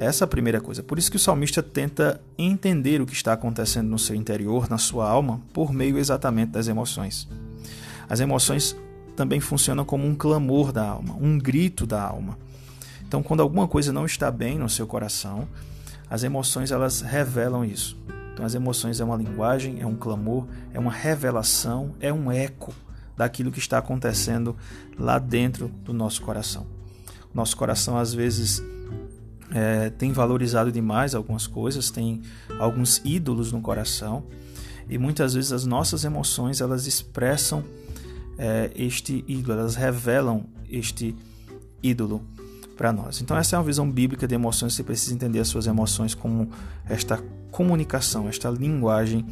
Essa 0.00 0.24
é 0.24 0.26
a 0.26 0.28
primeira 0.28 0.62
coisa. 0.62 0.82
Por 0.82 0.98
isso 0.98 1.10
que 1.10 1.18
o 1.18 1.20
salmista 1.20 1.62
tenta 1.62 2.22
entender 2.38 3.02
o 3.02 3.06
que 3.06 3.12
está 3.12 3.34
acontecendo 3.34 3.90
no 3.90 3.98
seu 3.98 4.16
interior, 4.16 4.66
na 4.70 4.78
sua 4.78 5.06
alma, 5.06 5.42
por 5.52 5.74
meio 5.74 5.98
exatamente 5.98 6.52
das 6.52 6.68
emoções. 6.68 7.28
As 8.08 8.18
emoções 8.18 8.74
também 9.14 9.40
funcionam 9.40 9.84
como 9.84 10.06
um 10.06 10.14
clamor 10.14 10.72
da 10.72 10.88
alma, 10.88 11.14
um 11.20 11.38
grito 11.38 11.86
da 11.86 12.02
alma. 12.02 12.38
Então, 13.06 13.22
quando 13.22 13.40
alguma 13.40 13.68
coisa 13.68 13.92
não 13.92 14.06
está 14.06 14.30
bem 14.30 14.58
no 14.58 14.70
seu 14.70 14.86
coração, 14.86 15.46
as 16.08 16.24
emoções 16.24 16.70
elas 16.72 17.02
revelam 17.02 17.62
isso. 17.62 17.94
Então, 18.32 18.46
as 18.46 18.54
emoções 18.54 19.00
é 19.00 19.04
uma 19.04 19.16
linguagem, 19.16 19.82
é 19.82 19.86
um 19.86 19.96
clamor, 19.96 20.46
é 20.72 20.78
uma 20.78 20.90
revelação, 20.90 21.94
é 22.00 22.10
um 22.10 22.32
eco 22.32 22.72
daquilo 23.18 23.52
que 23.52 23.58
está 23.58 23.76
acontecendo 23.76 24.56
lá 24.98 25.18
dentro 25.18 25.68
do 25.68 25.92
nosso 25.92 26.22
coração. 26.22 26.66
Nosso 27.34 27.54
coração 27.54 27.98
às 27.98 28.14
vezes 28.14 28.62
é, 29.52 29.90
tem 29.90 30.12
valorizado 30.12 30.70
demais 30.70 31.14
algumas 31.14 31.46
coisas, 31.46 31.90
tem 31.90 32.22
alguns 32.58 33.00
ídolos 33.04 33.52
no 33.52 33.60
coração 33.60 34.24
e 34.88 34.98
muitas 34.98 35.34
vezes 35.34 35.52
as 35.52 35.66
nossas 35.66 36.04
emoções 36.04 36.60
elas 36.60 36.86
expressam 36.86 37.64
é, 38.38 38.70
este 38.74 39.24
ídolo, 39.26 39.58
elas 39.58 39.74
revelam 39.74 40.44
este 40.68 41.14
ídolo 41.82 42.22
para 42.76 42.92
nós. 42.92 43.20
Então 43.20 43.36
essa 43.36 43.56
é 43.56 43.58
uma 43.58 43.64
visão 43.64 43.90
bíblica 43.90 44.26
de 44.26 44.34
emoções, 44.34 44.74
você 44.74 44.82
precisa 44.82 45.14
entender 45.14 45.40
as 45.40 45.48
suas 45.48 45.66
emoções 45.66 46.14
como 46.14 46.50
esta 46.88 47.22
comunicação, 47.50 48.28
esta 48.28 48.48
linguagem 48.48 49.26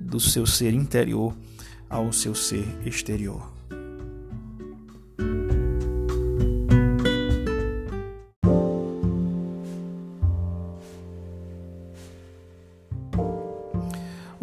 do 0.00 0.20
seu 0.20 0.46
ser 0.46 0.74
interior 0.74 1.34
ao 1.88 2.12
seu 2.12 2.34
ser 2.34 2.66
exterior. 2.86 3.52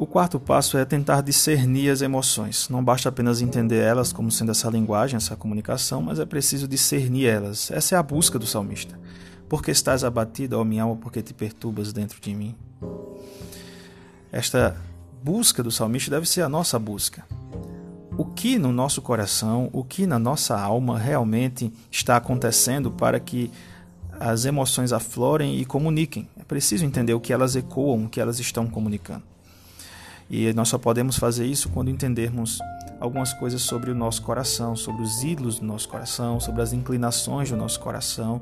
Quarto 0.07 0.39
passo 0.39 0.77
é 0.77 0.85
tentar 0.85 1.19
discernir 1.21 1.89
as 1.89 2.01
emoções. 2.01 2.69
Não 2.69 2.81
basta 2.81 3.09
apenas 3.09 3.41
entender 3.41 3.79
elas 3.79 4.13
como 4.13 4.31
sendo 4.31 4.51
essa 4.51 4.69
linguagem, 4.69 5.17
essa 5.17 5.35
comunicação, 5.35 6.01
mas 6.01 6.19
é 6.19 6.25
preciso 6.25 6.69
discernir 6.69 7.25
elas. 7.25 7.69
Essa 7.69 7.95
é 7.95 7.97
a 7.97 8.03
busca 8.03 8.39
do 8.39 8.47
salmista. 8.47 8.97
Porque 9.49 9.71
estás 9.71 10.03
abatida, 10.05 10.57
ó 10.57 10.63
minha 10.63 10.83
alma, 10.83 10.95
porque 10.95 11.21
te 11.21 11.33
perturbas 11.33 11.91
dentro 11.91 12.21
de 12.21 12.33
mim? 12.33 12.55
Esta 14.31 14.77
busca 15.21 15.61
do 15.61 15.71
salmista 15.71 16.11
deve 16.11 16.27
ser 16.29 16.43
a 16.43 16.49
nossa 16.49 16.79
busca. 16.79 17.25
O 18.17 18.23
que 18.23 18.59
no 18.59 18.71
nosso 18.71 19.01
coração, 19.01 19.69
o 19.73 19.83
que 19.83 20.05
na 20.05 20.19
nossa 20.19 20.57
alma 20.57 20.99
realmente 20.99 21.73
está 21.91 22.15
acontecendo 22.15 22.91
para 22.91 23.19
que 23.19 23.51
as 24.19 24.45
emoções 24.45 24.93
aflorem 24.93 25.57
e 25.57 25.65
comuniquem? 25.65 26.27
É 26.39 26.43
preciso 26.43 26.85
entender 26.85 27.13
o 27.13 27.19
que 27.19 27.33
elas 27.33 27.55
ecoam, 27.55 28.05
o 28.05 28.09
que 28.09 28.21
elas 28.21 28.39
estão 28.39 28.67
comunicando. 28.67 29.23
E 30.29 30.53
nós 30.53 30.69
só 30.69 30.77
podemos 30.77 31.17
fazer 31.17 31.45
isso 31.45 31.69
quando 31.69 31.89
entendermos 31.89 32.59
algumas 32.99 33.33
coisas 33.33 33.61
sobre 33.61 33.89
o 33.89 33.95
nosso 33.95 34.21
coração, 34.21 34.75
sobre 34.75 35.01
os 35.01 35.23
ídolos 35.23 35.59
do 35.59 35.65
nosso 35.65 35.87
coração, 35.89 36.39
sobre 36.39 36.61
as 36.61 36.73
inclinações 36.73 37.49
do 37.49 37.57
nosso 37.57 37.79
coração 37.79 38.41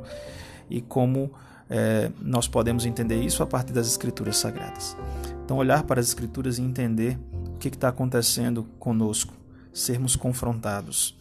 e 0.69 0.81
como 0.81 1.31
é, 1.69 2.11
nós 2.21 2.47
podemos 2.47 2.85
entender 2.85 3.21
isso 3.21 3.43
a 3.43 3.45
partir 3.45 3.71
das 3.71 3.87
Escrituras 3.87 4.37
Sagradas. 4.37 4.97
Então, 5.45 5.57
olhar 5.57 5.83
para 5.83 5.99
as 5.99 6.07
Escrituras 6.07 6.57
e 6.57 6.61
entender 6.61 7.17
o 7.55 7.57
que 7.57 7.69
está 7.69 7.89
acontecendo 7.89 8.65
conosco, 8.79 9.33
sermos 9.71 10.15
confrontados. 10.15 11.15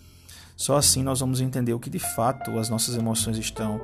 Só 0.57 0.77
assim 0.77 1.03
nós 1.03 1.21
vamos 1.21 1.41
entender 1.41 1.75
o 1.75 1.79
que 1.79 1.91
de 1.91 1.99
fato 1.99 2.59
as 2.59 2.71
nossas 2.71 2.97
emoções 2.97 3.37
estão 3.37 3.81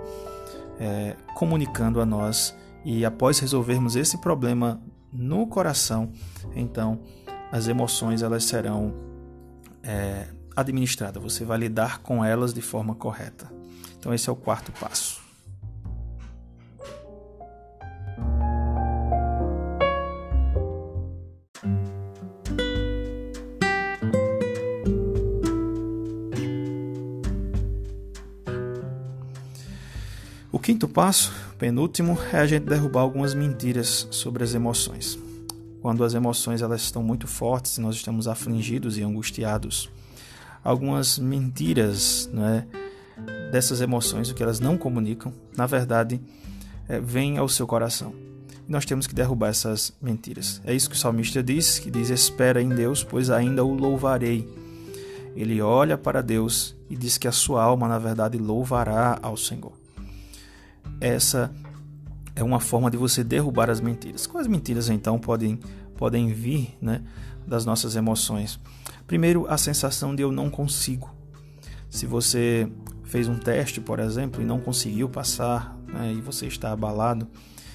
é, 0.80 1.16
comunicando 1.34 2.00
a 2.00 2.06
nós 2.06 2.56
e 2.84 3.04
após 3.04 3.38
resolvermos 3.38 3.94
esse 3.94 4.18
problema 4.18 4.80
no 5.12 5.46
coração, 5.46 6.10
então 6.54 7.00
as 7.50 7.68
emoções 7.68 8.22
elas 8.22 8.44
serão 8.44 8.94
é, 9.82 10.28
administradas. 10.56 11.22
Você 11.22 11.44
vai 11.44 11.58
lidar 11.58 11.98
com 11.98 12.24
elas 12.24 12.54
de 12.54 12.62
forma 12.62 12.94
correta. 12.94 13.52
Então 13.98 14.14
esse 14.14 14.28
é 14.28 14.32
o 14.32 14.36
quarto 14.36 14.72
passo. 14.72 15.20
O 30.50 30.58
quinto 30.58 30.86
passo 30.86 31.32
penúltimo 31.62 32.18
é 32.32 32.38
a 32.38 32.46
gente 32.46 32.64
derrubar 32.64 33.02
algumas 33.02 33.34
mentiras 33.34 34.08
sobre 34.10 34.42
as 34.42 34.52
emoções. 34.52 35.16
Quando 35.80 36.02
as 36.02 36.12
emoções 36.12 36.60
elas 36.60 36.82
estão 36.82 37.04
muito 37.04 37.28
fortes 37.28 37.78
e 37.78 37.80
nós 37.80 37.94
estamos 37.94 38.26
afligidos 38.26 38.98
e 38.98 39.02
angustiados, 39.04 39.88
algumas 40.64 41.20
mentiras 41.20 42.28
né, 42.32 42.66
dessas 43.52 43.80
emoções, 43.80 44.28
o 44.28 44.34
que 44.34 44.42
elas 44.42 44.58
não 44.58 44.76
comunicam, 44.76 45.32
na 45.56 45.64
verdade, 45.64 46.20
é, 46.88 46.98
vêm 46.98 47.38
ao 47.38 47.48
seu 47.48 47.64
coração. 47.64 48.12
Nós 48.66 48.84
temos 48.84 49.06
que 49.06 49.14
derrubar 49.14 49.50
essas 49.50 49.92
mentiras. 50.02 50.60
É 50.64 50.74
isso 50.74 50.90
que 50.90 50.96
o 50.96 50.98
salmista 50.98 51.44
diz, 51.44 51.78
que 51.78 51.92
diz: 51.92 52.10
Espera 52.10 52.60
em 52.60 52.70
Deus, 52.70 53.04
pois 53.04 53.30
ainda 53.30 53.64
o 53.64 53.72
louvarei. 53.72 54.52
Ele 55.36 55.62
olha 55.62 55.96
para 55.96 56.22
Deus 56.22 56.74
e 56.90 56.96
diz 56.96 57.18
que 57.18 57.28
a 57.28 57.32
sua 57.32 57.62
alma, 57.62 57.86
na 57.86 58.00
verdade, 58.00 58.36
louvará 58.36 59.16
ao 59.22 59.36
Senhor 59.36 59.81
essa 61.02 61.52
é 62.36 62.44
uma 62.44 62.60
forma 62.60 62.88
de 62.88 62.96
você 62.96 63.24
derrubar 63.24 63.68
as 63.68 63.80
mentiras. 63.80 64.24
Quais 64.24 64.46
mentiras 64.46 64.88
então 64.88 65.18
podem, 65.18 65.58
podem 65.96 66.32
vir 66.32 66.76
né, 66.80 67.02
das 67.44 67.66
nossas 67.66 67.96
emoções? 67.96 68.60
Primeiro, 69.06 69.44
a 69.48 69.58
sensação 69.58 70.14
de 70.14 70.22
eu 70.22 70.30
não 70.30 70.48
consigo. 70.48 71.12
Se 71.90 72.06
você 72.06 72.70
fez 73.02 73.28
um 73.28 73.36
teste, 73.36 73.80
por 73.80 73.98
exemplo, 73.98 74.40
e 74.40 74.44
não 74.44 74.60
conseguiu 74.60 75.08
passar, 75.08 75.76
né, 75.88 76.12
e 76.12 76.20
você 76.20 76.46
está 76.46 76.72
abalado, 76.72 77.26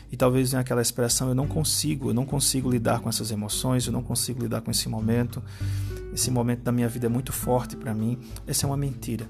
e 0.10 0.16
talvez 0.16 0.52
venha 0.52 0.62
aquela 0.62 0.82
expressão: 0.82 1.28
eu 1.28 1.36
não 1.36 1.48
consigo, 1.48 2.10
eu 2.10 2.14
não 2.14 2.26
consigo 2.26 2.72
lidar 2.72 3.02
com 3.02 3.10
essas 3.10 3.30
emoções, 3.30 3.86
eu 3.86 3.92
não 3.92 4.02
consigo 4.02 4.42
lidar 4.42 4.62
com 4.62 4.72
esse 4.72 4.88
momento, 4.88 5.44
esse 6.14 6.32
momento 6.32 6.64
da 6.64 6.72
minha 6.72 6.88
vida 6.88 7.08
é 7.08 7.10
muito 7.10 7.34
forte 7.34 7.76
para 7.76 7.94
mim. 7.94 8.18
Essa 8.48 8.66
é 8.66 8.68
uma 8.68 8.78
mentira. 8.78 9.30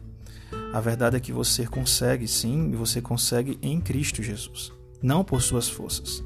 A 0.74 0.80
verdade 0.80 1.16
é 1.16 1.20
que 1.20 1.32
você 1.32 1.66
consegue 1.66 2.28
sim, 2.28 2.72
e 2.72 2.76
você 2.76 3.02
consegue 3.02 3.58
em 3.62 3.80
Cristo 3.80 4.22
Jesus, 4.22 4.72
não 5.02 5.24
por 5.24 5.42
suas 5.42 5.70
forças. 5.70 6.24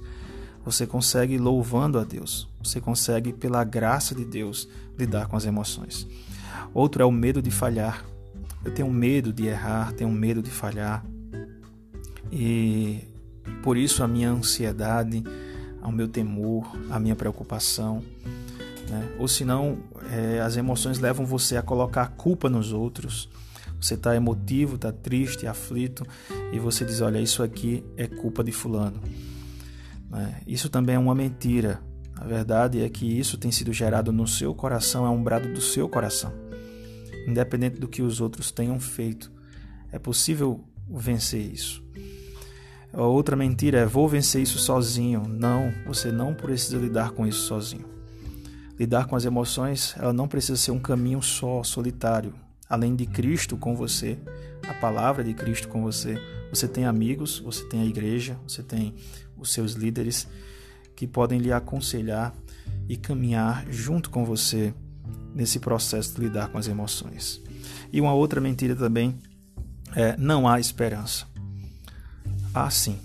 Você 0.65 0.85
consegue 0.85 1.37
louvando 1.37 1.97
a 1.97 2.03
Deus, 2.03 2.47
você 2.63 2.79
consegue, 2.79 3.33
pela 3.33 3.63
graça 3.63 4.13
de 4.13 4.25
Deus, 4.25 4.67
lidar 4.97 5.27
com 5.27 5.35
as 5.35 5.45
emoções. 5.45 6.07
Outro 6.73 7.01
é 7.01 7.05
o 7.05 7.11
medo 7.11 7.41
de 7.41 7.51
falhar. 7.51 8.05
Eu 8.63 8.73
tenho 8.73 8.89
medo 8.91 9.33
de 9.33 9.47
errar, 9.47 9.91
tenho 9.93 10.11
medo 10.11 10.41
de 10.41 10.51
falhar. 10.51 11.03
E 12.31 12.99
por 13.63 13.75
isso 13.75 14.03
a 14.03 14.07
minha 14.07 14.29
ansiedade, 14.29 15.23
o 15.81 15.91
meu 15.91 16.07
temor, 16.07 16.71
a 16.89 16.99
minha 16.99 17.15
preocupação. 17.15 18.03
Né? 18.89 19.15
Ou 19.19 19.27
senão, 19.27 19.79
é, 20.11 20.39
as 20.41 20.57
emoções 20.57 20.99
levam 20.99 21.25
você 21.25 21.57
a 21.57 21.61
colocar 21.61 22.03
a 22.03 22.07
culpa 22.07 22.49
nos 22.49 22.71
outros 22.71 23.29
você 23.81 23.95
está 23.95 24.15
emotivo, 24.15 24.75
está 24.75 24.91
triste, 24.91 25.47
aflito, 25.47 26.05
e 26.53 26.59
você 26.59 26.85
diz: 26.85 27.01
Olha, 27.01 27.19
isso 27.19 27.41
aqui 27.41 27.83
é 27.97 28.05
culpa 28.05 28.43
de 28.43 28.51
Fulano. 28.51 29.01
Né? 30.07 30.39
Isso 30.45 30.69
também 30.69 30.95
é 30.95 30.99
uma 30.99 31.15
mentira. 31.15 31.81
A 32.15 32.25
verdade 32.25 32.83
é 32.83 32.87
que 32.87 33.05
isso 33.19 33.39
tem 33.39 33.51
sido 33.51 33.73
gerado 33.73 34.11
no 34.11 34.27
seu 34.27 34.53
coração, 34.53 35.05
é 35.07 35.09
um 35.09 35.23
brado 35.23 35.51
do 35.51 35.59
seu 35.59 35.89
coração, 35.89 36.31
independente 37.27 37.79
do 37.79 37.87
que 37.87 38.03
os 38.03 38.21
outros 38.21 38.51
tenham 38.51 38.79
feito. 38.79 39.31
É 39.91 39.97
possível 39.97 40.63
vencer 40.87 41.41
isso. 41.41 41.83
A 42.93 43.01
outra 43.01 43.35
mentira 43.35 43.79
é: 43.79 43.85
vou 43.87 44.07
vencer 44.07 44.43
isso 44.43 44.59
sozinho. 44.59 45.23
Não, 45.27 45.73
você 45.87 46.11
não 46.11 46.35
precisa 46.35 46.77
lidar 46.77 47.11
com 47.11 47.25
isso 47.25 47.47
sozinho. 47.47 47.89
Lidar 48.79 49.07
com 49.07 49.15
as 49.15 49.25
emoções, 49.25 49.95
ela 49.97 50.13
não 50.13 50.27
precisa 50.27 50.55
ser 50.55 50.71
um 50.71 50.79
caminho 50.79 51.21
só, 51.21 51.63
solitário 51.63 52.33
além 52.71 52.95
de 52.95 53.05
Cristo 53.05 53.57
com 53.57 53.75
você, 53.75 54.17
a 54.65 54.73
palavra 54.73 55.25
de 55.25 55.33
Cristo 55.33 55.67
com 55.67 55.81
você, 55.81 56.17
você 56.49 56.69
tem 56.69 56.85
amigos, 56.85 57.37
você 57.39 57.65
tem 57.65 57.81
a 57.81 57.85
igreja, 57.85 58.39
você 58.47 58.63
tem 58.63 58.95
os 59.37 59.51
seus 59.51 59.73
líderes 59.73 60.25
que 60.95 61.05
podem 61.05 61.37
lhe 61.37 61.51
aconselhar 61.51 62.33
e 62.87 62.95
caminhar 62.95 63.65
junto 63.69 64.09
com 64.09 64.23
você 64.23 64.73
nesse 65.35 65.59
processo 65.59 66.15
de 66.15 66.21
lidar 66.21 66.47
com 66.47 66.57
as 66.57 66.69
emoções. 66.69 67.41
E 67.91 67.99
uma 67.99 68.13
outra 68.13 68.39
mentira 68.39 68.73
também 68.73 69.19
é 69.93 70.15
não 70.15 70.47
há 70.47 70.57
esperança. 70.57 71.27
Ah, 72.53 72.69
sim. 72.69 72.97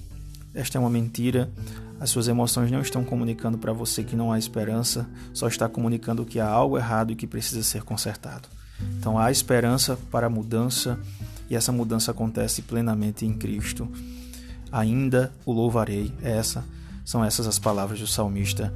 Esta 0.54 0.78
é 0.78 0.80
uma 0.80 0.90
mentira. 0.90 1.50
As 1.98 2.10
suas 2.10 2.28
emoções 2.28 2.70
não 2.70 2.80
estão 2.80 3.04
comunicando 3.04 3.58
para 3.58 3.72
você 3.72 4.04
que 4.04 4.14
não 4.14 4.30
há 4.30 4.38
esperança, 4.38 5.08
só 5.32 5.48
está 5.48 5.68
comunicando 5.68 6.24
que 6.24 6.38
há 6.38 6.48
algo 6.48 6.78
errado 6.78 7.10
e 7.10 7.16
que 7.16 7.26
precisa 7.26 7.64
ser 7.64 7.82
consertado. 7.82 8.48
Então 9.06 9.20
há 9.20 9.30
esperança 9.30 9.96
para 10.10 10.26
a 10.26 10.28
mudança 10.28 10.98
e 11.48 11.54
essa 11.54 11.70
mudança 11.70 12.10
acontece 12.10 12.60
plenamente 12.60 13.24
em 13.24 13.32
Cristo. 13.32 13.88
Ainda 14.72 15.32
o 15.44 15.52
louvarei. 15.52 16.12
Essa 16.20 16.64
são 17.04 17.24
essas 17.24 17.46
as 17.46 17.56
palavras 17.56 18.00
do 18.00 18.06
salmista. 18.08 18.74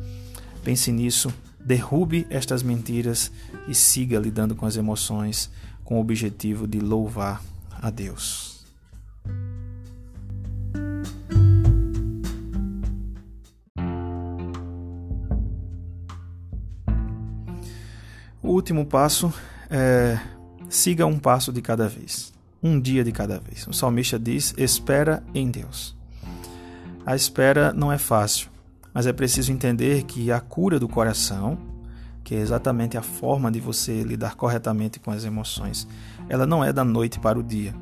Pense 0.63 0.93
nisso, 0.93 1.35
derrube 1.59 2.29
estas 2.31 2.63
mentiras 2.63 3.33
e 3.67 3.75
siga 3.75 4.21
lidando 4.21 4.55
com 4.55 4.67
as 4.67 4.77
emoções 4.77 5.51
com 5.83 5.97
o 5.97 6.01
objetivo 6.01 6.65
de 6.65 6.79
louvar 6.79 7.43
a 7.83 7.91
Deus. 7.91 8.65
O 18.41 18.51
último 18.51 18.87
passo 18.87 19.35
é 19.71 20.19
siga 20.71 21.05
um 21.05 21.19
passo 21.19 21.53
de 21.53 21.61
cada 21.61 21.89
vez, 21.89 22.33
um 22.63 22.81
dia 22.81 23.03
de 23.03 23.13
cada 23.13 23.39
vez. 23.39 23.67
O 23.67 23.73
salmista 23.73 24.19
diz: 24.19 24.55
espera 24.57 25.23
em 25.35 25.51
Deus. 25.51 25.99
A 27.05 27.17
espera 27.17 27.73
não 27.73 27.93
é 27.93 27.99
fácil, 27.99 28.49
mas 28.95 29.07
é 29.07 29.13
preciso 29.13 29.53
entender 29.53 30.05
que 30.05 30.31
a 30.31 30.41
cura 30.41 30.79
do 30.79 30.89
coração, 30.89 31.59
que 32.23 32.35
é 32.35 32.39
exatamente 32.39 32.97
a 32.97 33.03
forma 33.03 33.51
de 33.51 33.59
você 33.59 34.03
lidar 34.03 34.37
corretamente 34.37 35.01
com 35.01 35.11
as 35.11 35.25
emoções, 35.25 35.89
ela 36.29 36.47
não 36.47 36.63
é 36.63 36.73
da 36.73 36.85
noite 36.85 37.19
para 37.19 37.39
o 37.39 37.43
dia. 37.43 37.75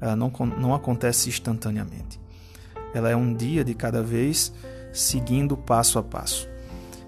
Ela 0.00 0.14
não, 0.14 0.30
não 0.58 0.74
acontece 0.74 1.30
instantaneamente. 1.30 2.20
Ela 2.92 3.08
é 3.08 3.16
um 3.16 3.32
dia 3.32 3.64
de 3.64 3.74
cada 3.74 4.02
vez, 4.02 4.52
seguindo 4.92 5.56
passo 5.56 5.98
a 5.98 6.02
passo. 6.02 6.46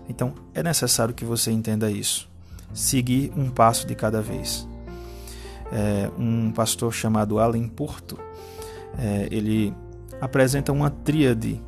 Então, 0.08 0.32
é 0.54 0.62
necessário 0.62 1.12
que 1.12 1.24
você 1.24 1.50
entenda 1.50 1.90
isso 1.90 2.28
seguir 2.72 3.32
um 3.36 3.50
passo 3.50 3.86
de 3.86 3.94
cada 3.94 4.20
vez. 4.20 4.66
É, 5.72 6.10
um 6.18 6.52
pastor 6.52 6.92
chamado 6.92 7.38
Allen 7.38 7.68
Porto, 7.68 8.18
é, 8.98 9.28
ele 9.30 9.74
apresenta 10.20 10.72
uma 10.72 10.90
tríade 10.90 11.60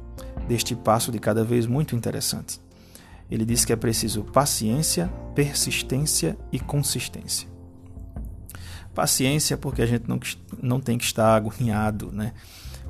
deste 0.47 0.75
passo 0.75 1.11
de 1.13 1.19
cada 1.19 1.45
vez 1.45 1.67
muito 1.67 1.95
interessante. 1.95 2.61
Ele 3.31 3.45
diz 3.45 3.65
que 3.65 3.73
é 3.73 3.77
preciso 3.77 4.25
paciência, 4.25 5.09
persistência 5.35 6.37
e 6.51 6.59
consistência. 6.59 7.49
Paciência, 8.95 9.57
porque 9.57 9.83
a 9.83 9.87
gente 9.87 10.09
não, 10.09 10.19
não 10.61 10.81
tem 10.81 10.97
que 10.97 11.05
estar 11.05 11.35
agoniado 11.35 12.11
né, 12.11 12.33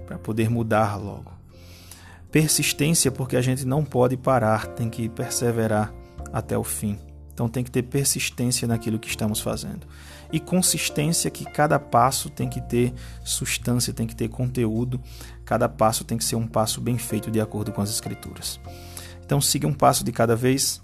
para 0.06 0.18
poder 0.18 0.48
mudar 0.48 0.96
logo. 0.96 1.32
Persistência, 2.30 3.10
porque 3.10 3.36
a 3.36 3.42
gente 3.42 3.66
não 3.66 3.84
pode 3.84 4.16
parar, 4.16 4.66
tem 4.68 4.88
que 4.88 5.08
perseverar 5.08 5.92
até 6.32 6.56
o 6.56 6.64
fim. 6.64 6.98
Então 7.38 7.48
tem 7.48 7.62
que 7.62 7.70
ter 7.70 7.84
persistência 7.84 8.66
naquilo 8.66 8.98
que 8.98 9.06
estamos 9.06 9.38
fazendo. 9.38 9.86
E 10.32 10.40
consistência 10.40 11.30
que 11.30 11.44
cada 11.44 11.78
passo 11.78 12.28
tem 12.28 12.48
que 12.48 12.60
ter 12.60 12.92
substância, 13.22 13.92
tem 13.92 14.08
que 14.08 14.16
ter 14.16 14.28
conteúdo, 14.28 15.00
cada 15.44 15.68
passo 15.68 16.02
tem 16.02 16.18
que 16.18 16.24
ser 16.24 16.34
um 16.34 16.48
passo 16.48 16.80
bem 16.80 16.98
feito 16.98 17.30
de 17.30 17.40
acordo 17.40 17.70
com 17.70 17.80
as 17.80 17.90
escrituras. 17.90 18.58
Então 19.24 19.40
siga 19.40 19.68
um 19.68 19.72
passo 19.72 20.02
de 20.02 20.10
cada 20.10 20.34
vez. 20.34 20.82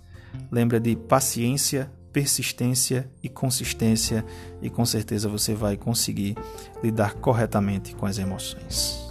Lembra 0.48 0.78
de 0.78 0.94
paciência, 0.94 1.90
persistência 2.12 3.10
e 3.20 3.28
consistência 3.28 4.24
e 4.62 4.70
com 4.70 4.86
certeza 4.86 5.28
você 5.28 5.54
vai 5.54 5.76
conseguir 5.76 6.36
lidar 6.84 7.14
corretamente 7.14 7.96
com 7.96 8.06
as 8.06 8.16
emoções. 8.16 9.03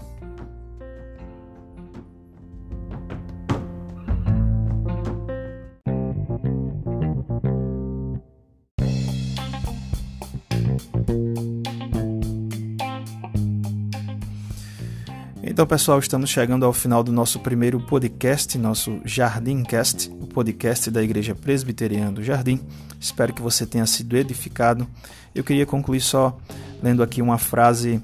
Então, 15.53 15.67
pessoal, 15.67 15.99
estamos 15.99 16.31
chegando 16.31 16.65
ao 16.65 16.73
final 16.73 17.03
do 17.03 17.11
nosso 17.11 17.39
primeiro 17.39 17.79
podcast, 17.79 18.57
nosso 18.57 18.99
Jardimcast, 19.05 20.09
o 20.19 20.25
podcast 20.25 20.89
da 20.89 21.03
Igreja 21.03 21.35
Presbiteriana 21.35 22.11
do 22.11 22.23
Jardim. 22.23 22.59
Espero 22.99 23.31
que 23.31 23.41
você 23.41 23.63
tenha 23.63 23.85
sido 23.85 24.17
edificado. 24.17 24.87
Eu 25.33 25.43
queria 25.43 25.63
concluir 25.63 26.01
só 26.01 26.35
lendo 26.81 27.03
aqui 27.03 27.21
uma 27.21 27.37
frase 27.37 28.01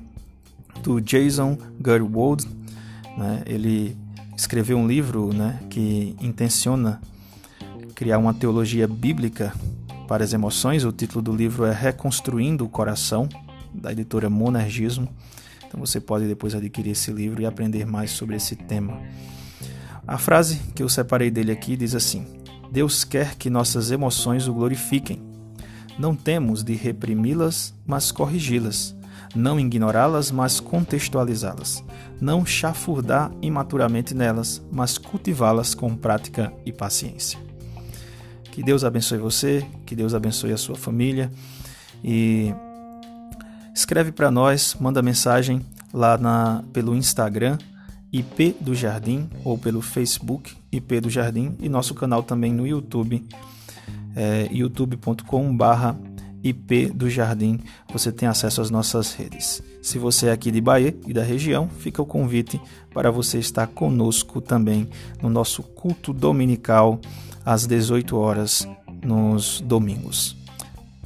do 0.84 1.02
Jason 1.02 1.58
Gerwold. 1.84 2.48
Né? 3.18 3.42
Ele 3.48 3.98
escreveu 4.38 4.78
um 4.78 4.88
livro 4.88 5.34
né, 5.34 5.60
que 5.72 6.16
intenciona 6.22 7.02
criar 7.96 8.20
uma 8.20 8.32
teologia 8.32 8.88
bíblica 8.88 9.56
para 10.08 10.24
as 10.24 10.34
emoções. 10.34 10.86
O 10.86 10.92
título 10.92 11.24
do 11.24 11.36
livro 11.36 11.66
é 11.66 11.74
Reconstruindo 11.74 12.64
o 12.64 12.70
Coração, 12.70 13.28
da 13.74 13.92
editora 13.92 14.30
Monergismo. 14.30 15.10
Então 15.70 15.80
você 15.80 16.02
pode 16.02 16.28
depois 16.28 16.56
adquirir 16.56 16.92
esse 16.92 17.12
livro 17.12 17.44
e 17.44 17.46
aprender 17.46 17.86
mais 17.86 18.10
sobre 18.10 18.36
esse 18.36 18.56
tema. 18.56 19.00
A 20.06 20.18
frase 20.18 20.60
que 20.74 20.82
eu 20.82 20.90
separei 20.90 21.30
dele 21.30 21.52
aqui 21.52 21.78
diz 21.78 21.94
assim: 21.94 22.26
Deus 22.72 23.04
quer 23.04 23.36
que 23.36 23.52
nossas 23.52 23.92
emoções 23.92 24.48
o 24.48 24.54
glorifiquem. 24.54 25.22
Não 26.00 26.16
temos 26.16 26.64
de 26.64 26.74
reprimi-las, 26.74 27.76
mas 27.86 28.12
corrigi-las. 28.12 28.96
Não 29.36 29.60
ignorá-las, 29.60 30.32
mas 30.32 30.60
contextualizá-las. 30.60 31.84
Não 32.20 32.44
chafurdar 32.44 33.32
imaturamente 33.40 34.16
nelas, 34.16 34.60
mas 34.72 34.98
cultivá-las 34.98 35.76
com 35.76 35.96
prática 35.96 36.52
e 36.66 36.74
paciência. 36.74 37.38
Que 38.52 38.64
Deus 38.64 38.84
abençoe 38.84 39.20
você, 39.20 39.64
que 39.86 39.96
Deus 39.96 40.16
abençoe 40.16 40.52
a 40.52 40.58
sua 40.58 40.76
família 40.76 41.32
e 42.04 42.52
escreve 43.80 44.12
para 44.12 44.30
nós, 44.30 44.76
manda 44.78 45.02
mensagem 45.02 45.66
lá 45.94 46.18
na, 46.18 46.64
pelo 46.74 46.94
Instagram 46.96 47.58
IP 48.12 48.58
do 48.60 48.76
Jardim 48.76 49.30
ou 49.44 49.58
pelo 49.58 49.82
Facebook 49.82 50.54
IP 50.70 51.00
do 51.00 51.10
Jardim 51.10 51.56
e 51.62 51.70
nosso 51.70 51.96
canal 51.96 52.22
também 52.22 52.52
no 52.52 52.68
YouTube 52.68 53.26
é, 54.16 54.50
youtube.com/barra 54.52 55.98
IP 56.44 56.88
do 56.88 57.10
Jardim. 57.10 57.60
Você 57.94 58.12
tem 58.12 58.28
acesso 58.28 58.62
às 58.62 58.70
nossas 58.70 59.14
redes. 59.14 59.64
Se 59.82 59.98
você 59.98 60.28
é 60.28 60.32
aqui 60.34 60.52
de 60.52 60.60
Bahia 60.60 60.94
e 61.08 61.14
da 61.14 61.24
região, 61.24 61.70
fica 61.70 62.02
o 62.02 62.06
convite 62.06 62.60
para 62.94 63.10
você 63.10 63.40
estar 63.40 63.68
conosco 63.68 64.42
também 64.42 64.90
no 65.22 65.30
nosso 65.30 65.64
culto 65.64 66.12
dominical 66.12 67.00
às 67.46 67.66
18 67.66 68.18
horas 68.18 68.68
nos 69.02 69.62
domingos. 69.62 70.39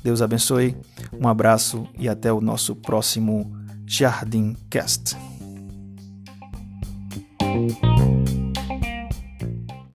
Deus 0.04 0.22
abençoe, 0.22 0.76
um 1.18 1.28
abraço 1.28 1.88
e 1.98 2.10
até 2.10 2.32
o 2.32 2.42
nosso 2.42 2.76
próximo 2.76 3.52
Jardim 3.88 4.56
Cast. 4.70 5.16